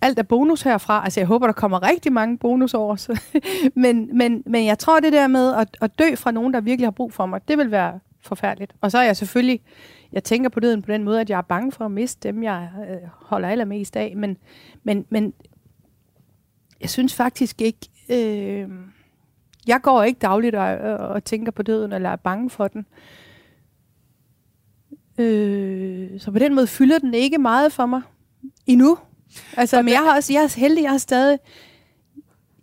[0.01, 1.03] alt er bonus herfra.
[1.03, 2.95] Altså, jeg håber, der kommer rigtig mange bonus over.
[2.95, 3.21] Så.
[3.75, 6.85] men, men, men jeg tror, det der med at, at dø fra nogen, der virkelig
[6.85, 8.73] har brug for mig, det vil være forfærdeligt.
[8.81, 9.61] Og så er jeg selvfølgelig,
[10.11, 12.43] jeg tænker på døden på den måde, at jeg er bange for at miste dem,
[12.43, 14.13] jeg øh, holder allermest af.
[14.15, 14.37] Men,
[14.83, 15.33] men, men
[16.81, 18.69] jeg synes faktisk ikke, øh,
[19.67, 22.79] jeg går ikke dagligt og, og, og tænker på døden, eller er bange for den.
[22.79, 23.20] Øh,
[26.19, 28.01] så på den måde fylder den ikke meget for mig
[28.65, 28.97] endnu.
[29.57, 31.39] Altså, men jeg har også, jeg er heldig, jeg har stadig,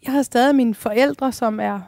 [0.05, 1.81] jeg har stadig mine forældre, som er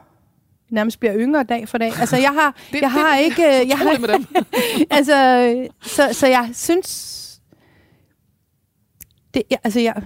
[0.71, 1.93] nærmest bliver yngre dag for dag.
[2.01, 3.43] Altså, jeg har, Det- jeg har det- ikke...
[3.63, 4.27] øh, Jeg har, med dem.
[4.99, 5.15] altså,
[5.83, 7.17] så, så jeg synes...
[9.35, 10.03] Det, jeg, altså, jeg...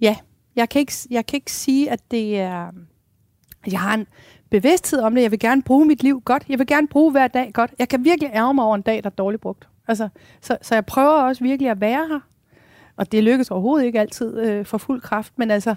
[0.00, 0.16] Ja,
[0.56, 2.70] jeg kan, ikke, jeg kan ikke sige, at det er...
[3.66, 4.06] Jeg har en
[4.52, 5.22] bevidsthed om det.
[5.22, 6.44] Jeg vil gerne bruge mit liv godt.
[6.48, 7.74] Jeg vil gerne bruge hver dag godt.
[7.78, 9.68] Jeg kan virkelig ærge mig over en dag, der er dårligt brugt.
[9.88, 10.08] Altså,
[10.40, 12.20] så, så jeg prøver også virkelig at være her.
[12.96, 15.70] Og det lykkes overhovedet ikke altid øh, for fuld kraft, men altså...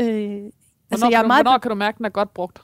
[0.00, 0.50] Øh, Hvornår,
[0.90, 2.62] altså, jeg er du, meget hvornår kan du mærke, at den er godt brugt?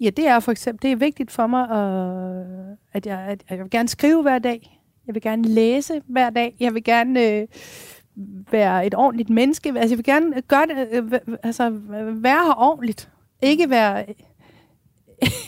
[0.00, 3.58] Ja, det er for eksempel, det er vigtigt for mig, øh, at, jeg, at jeg
[3.58, 4.80] vil gerne skrive hver dag.
[5.06, 6.56] Jeg vil gerne læse hver dag.
[6.60, 7.46] Jeg vil gerne øh,
[8.50, 9.68] være et ordentligt menneske.
[9.68, 11.70] Altså, jeg vil gerne gøre det, øh, altså,
[12.12, 13.08] være her ordentligt.
[13.42, 14.04] Ikke være,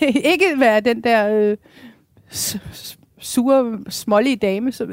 [0.32, 1.56] ikke være den der øh,
[3.18, 4.92] sure, smålige dame, som,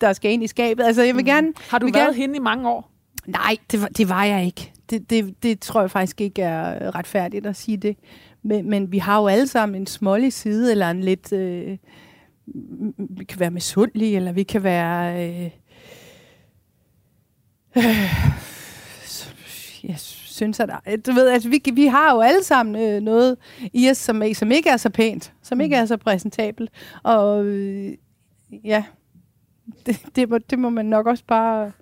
[0.00, 0.84] der skal ind i skabet.
[0.84, 1.52] Altså, jeg vil gerne...
[1.70, 2.90] Har du været gerne- hende i mange år?
[3.26, 4.72] Nej, det var, det var jeg ikke.
[4.90, 7.96] Det, det, det tror jeg faktisk ikke er retfærdigt at sige det.
[8.42, 11.32] Men, men vi har jo alle sammen en smålig side, eller en lidt...
[11.32, 11.76] Øh,
[12.98, 15.28] vi kan være misundelige, eller vi kan være...
[15.28, 15.50] Øh,
[17.76, 17.84] øh,
[19.90, 20.70] jeg synes, at...
[21.06, 23.36] Du ved, altså, vi, vi har jo alle sammen øh, noget
[23.72, 26.70] i os, som, som ikke er så pænt, som ikke er så præsentabelt.
[27.02, 27.92] Og øh,
[28.64, 28.84] ja,
[29.86, 31.72] det, det, må, det må man nok også bare...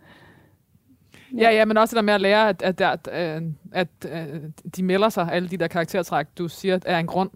[1.37, 3.43] Ja, ja, men også det der med at lære, at, at, at, at,
[3.73, 7.31] at, at de melder sig, alle de der karaktertræk, du siger, er en grund.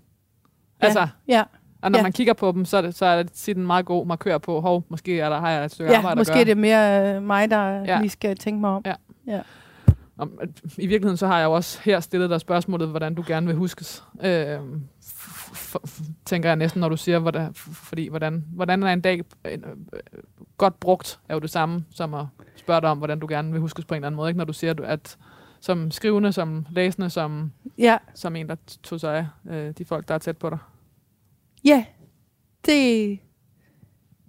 [0.83, 0.87] Ja.
[0.87, 1.43] Altså, Ja,
[1.83, 2.03] og når Ja.
[2.03, 4.39] man kigger på dem, så er det, så er det tit en meget god markør
[4.39, 6.51] på, hov, måske er der, har jeg et stykke ja arbejde måske at er gøre.
[6.55, 7.83] det mere øh, mig, der Ja.
[7.85, 8.01] ja.
[8.01, 8.85] lige skal tænke mig om.
[9.27, 9.41] Ja.
[10.19, 10.49] Om, at
[10.79, 13.57] I virkeligheden så har jeg jo også her stillet dig spørgsmålet, hvordan du gerne vil
[13.57, 14.05] huskes.
[14.23, 14.59] Øh,
[16.25, 19.59] tænker jeg næsten, når du siger, hvordan, fordi, hvordan, hvordan er en dag øh, øh,
[20.57, 22.25] godt brugt, er jo det samme som at
[22.57, 24.31] spørge dig om, hvordan du gerne vil huskes på en eller anden måde.
[24.31, 24.39] Ikke?
[24.39, 25.17] Når du siger, at
[25.61, 30.09] som skrivende, som læsende, som, Ja, som en, der tog sig af øh, de folk,
[30.09, 30.59] der er tæt på dig.
[31.69, 31.85] Ja.
[32.67, 33.19] Det,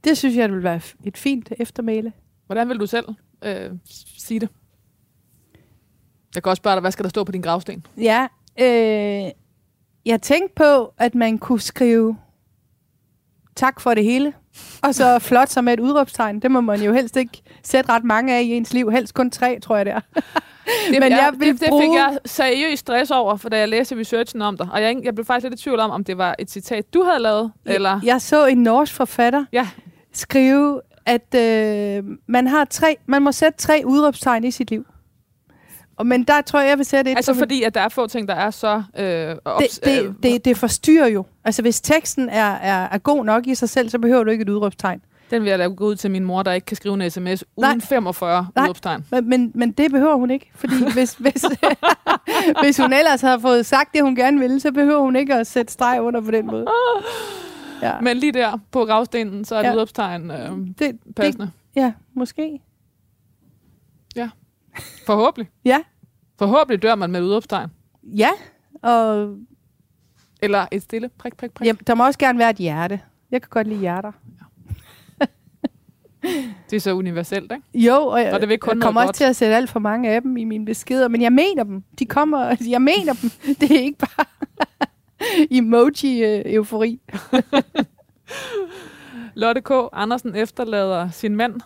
[0.03, 2.13] det synes jeg, det vil være et fint eftermæle.
[2.45, 3.05] Hvordan vil du selv
[3.43, 3.71] øh,
[4.17, 4.49] sige det?
[6.35, 7.85] Jeg kan også spørge dig, hvad skal der stå på din gravsten?
[7.97, 8.27] Ja,
[8.59, 9.31] øh,
[10.05, 12.17] jeg tænkte på, at man kunne skrive
[13.56, 14.34] tak for det hele.
[14.84, 16.39] Og så flot som et udråbstegn.
[16.39, 18.91] Det må man jo helst ikke sætte ret mange af i ens liv.
[18.91, 20.00] Helst kun tre, tror jeg det er.
[20.91, 23.70] Det, Men jeg vil det, det fik bruge- jeg seriøst stress over, for da jeg
[23.70, 24.68] læste researchen om dig.
[24.74, 27.04] Og jeg, jeg blev faktisk lidt i tvivl om, om det var et citat, du
[27.04, 28.00] havde lavet, eller...
[28.04, 29.68] Jeg så en norsk forfatter Ja.
[30.14, 34.86] skrive, at øh, man har tre, man må sætte tre udråbstegn i sit liv.
[36.00, 38.08] Og, men der tror jeg, jeg vil sætte et Altså fordi, at der er få
[38.08, 38.84] ting, der er så...
[38.97, 41.26] Øh, ops, det, det, det, det forstyrrer jo.
[41.43, 44.41] Altså hvis teksten er, er, er god nok i sig selv, så behøver du ikke
[44.41, 45.02] et udråbstegn.
[45.32, 47.43] Den vil jeg lade gå ud til min mor, der ikke kan skrive en sms
[47.56, 47.80] uden Nej.
[47.80, 48.66] 45 Nej.
[48.66, 49.06] udopstegn.
[49.12, 51.45] Men, men, men det behøver hun ikke, fordi hvis, hvis,
[52.64, 55.47] hvis hun ellers har fået sagt det, hun gerne ville, så behøver hun ikke at
[55.47, 56.66] sætte streg under på den måde.
[57.82, 59.74] Ja, Men lige der på gravstenen, så er det Ja.
[59.76, 61.52] udopstegn øh, det, det, passende.
[61.76, 62.60] ja måske.
[65.05, 65.49] Forhåbentlig.
[65.65, 65.80] Ja,
[66.39, 67.70] Forhåbentlig dør man med udopstegn.
[68.03, 68.30] ja.
[68.82, 69.36] Og
[70.41, 71.67] Eller et stille prik, prik, prik.
[71.67, 72.99] ja, der må også gerne være et hjerte.
[73.32, 74.11] Jeg kan godt lide hjerter.
[76.70, 77.63] Det er så universelt, ikke?
[77.88, 79.15] Jo, og jeg, Og det vil kun jeg kommer også godt.
[79.15, 81.84] til at sætte alt for mange af dem i mine beskeder, men jeg mener dem.
[81.99, 83.55] De kommer, jeg mener dem.
[83.55, 84.26] Det er ikke bare
[85.57, 86.99] emoji-eufori.
[89.36, 89.72] Lotte K.
[89.93, 91.61] Andersen efterlader sin mand,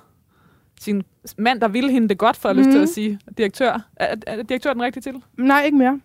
[0.83, 1.03] sin
[1.37, 2.59] mand, der ville hende det godt, for jeg mm.
[2.59, 2.83] lyst til Mhm.
[2.83, 3.79] at sige, direktør.
[3.95, 5.23] Er, er direktør den rigtige til?
[5.37, 5.99] Nej, ikke mere.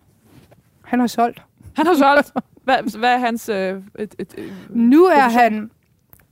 [0.83, 1.41] Han har solgt.
[1.75, 2.31] Han har solgt.
[2.63, 3.49] Hvad, hvad er hans...
[3.49, 5.41] Øh, et, et, et, Nu er Profession.
[5.41, 5.71] han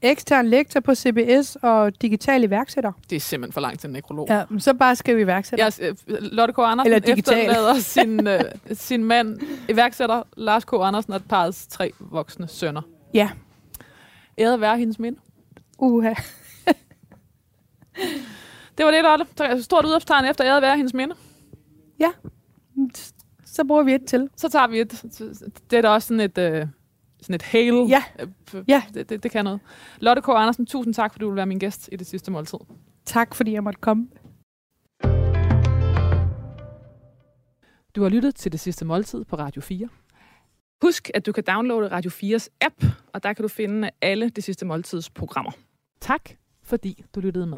[0.01, 2.91] ekstern lektor på CBS og digital iværksætter.
[3.09, 4.27] det er simpelthen for langt til en nekrolog.
[4.29, 5.65] Ja, så bare skriv iværksætter.
[5.79, 6.57] Jeg, øh, Lotte K.
[6.59, 7.37] Andersen Eller digital.
[7.39, 8.41] efterlader sin, øh,
[8.73, 9.37] sin mand,
[9.69, 10.73] iværksætter Lars K.
[10.73, 12.81] Andersen og parrets tre voksne sønner.
[13.13, 13.29] Ja.
[14.39, 15.19] Æret være hendes minde.
[15.79, 16.13] Uha.
[18.77, 19.25] Det var det, Lotte.
[19.57, 21.15] Så Stort udopstegn efter æret være hendes minde.
[21.99, 22.11] Ja.
[23.45, 24.29] Så bruger vi et til.
[24.37, 24.91] Så tager vi et...
[25.71, 26.37] Det er da også sådan et...
[26.37, 26.67] Øh,
[27.21, 27.73] sådan et hail.
[27.89, 28.03] Ja.
[28.19, 28.83] Øh, Ja.
[28.93, 29.59] Det, det, det kan noget.
[29.99, 30.29] Lotte K.
[30.29, 32.57] Andersen, tusind tak, fordi du vil være min gæst i det sidste måltid.
[33.05, 34.07] Tak, fordi jeg måtte komme.
[37.95, 39.89] Du har lyttet til det sidste måltid på Radio 4.
[40.81, 44.41] Husk, at du kan downloade Radio 4's app, og der kan du finde alle de
[44.41, 45.51] sidste måltids programmer.
[46.01, 46.29] Tak,
[46.63, 47.57] fordi du lyttede med.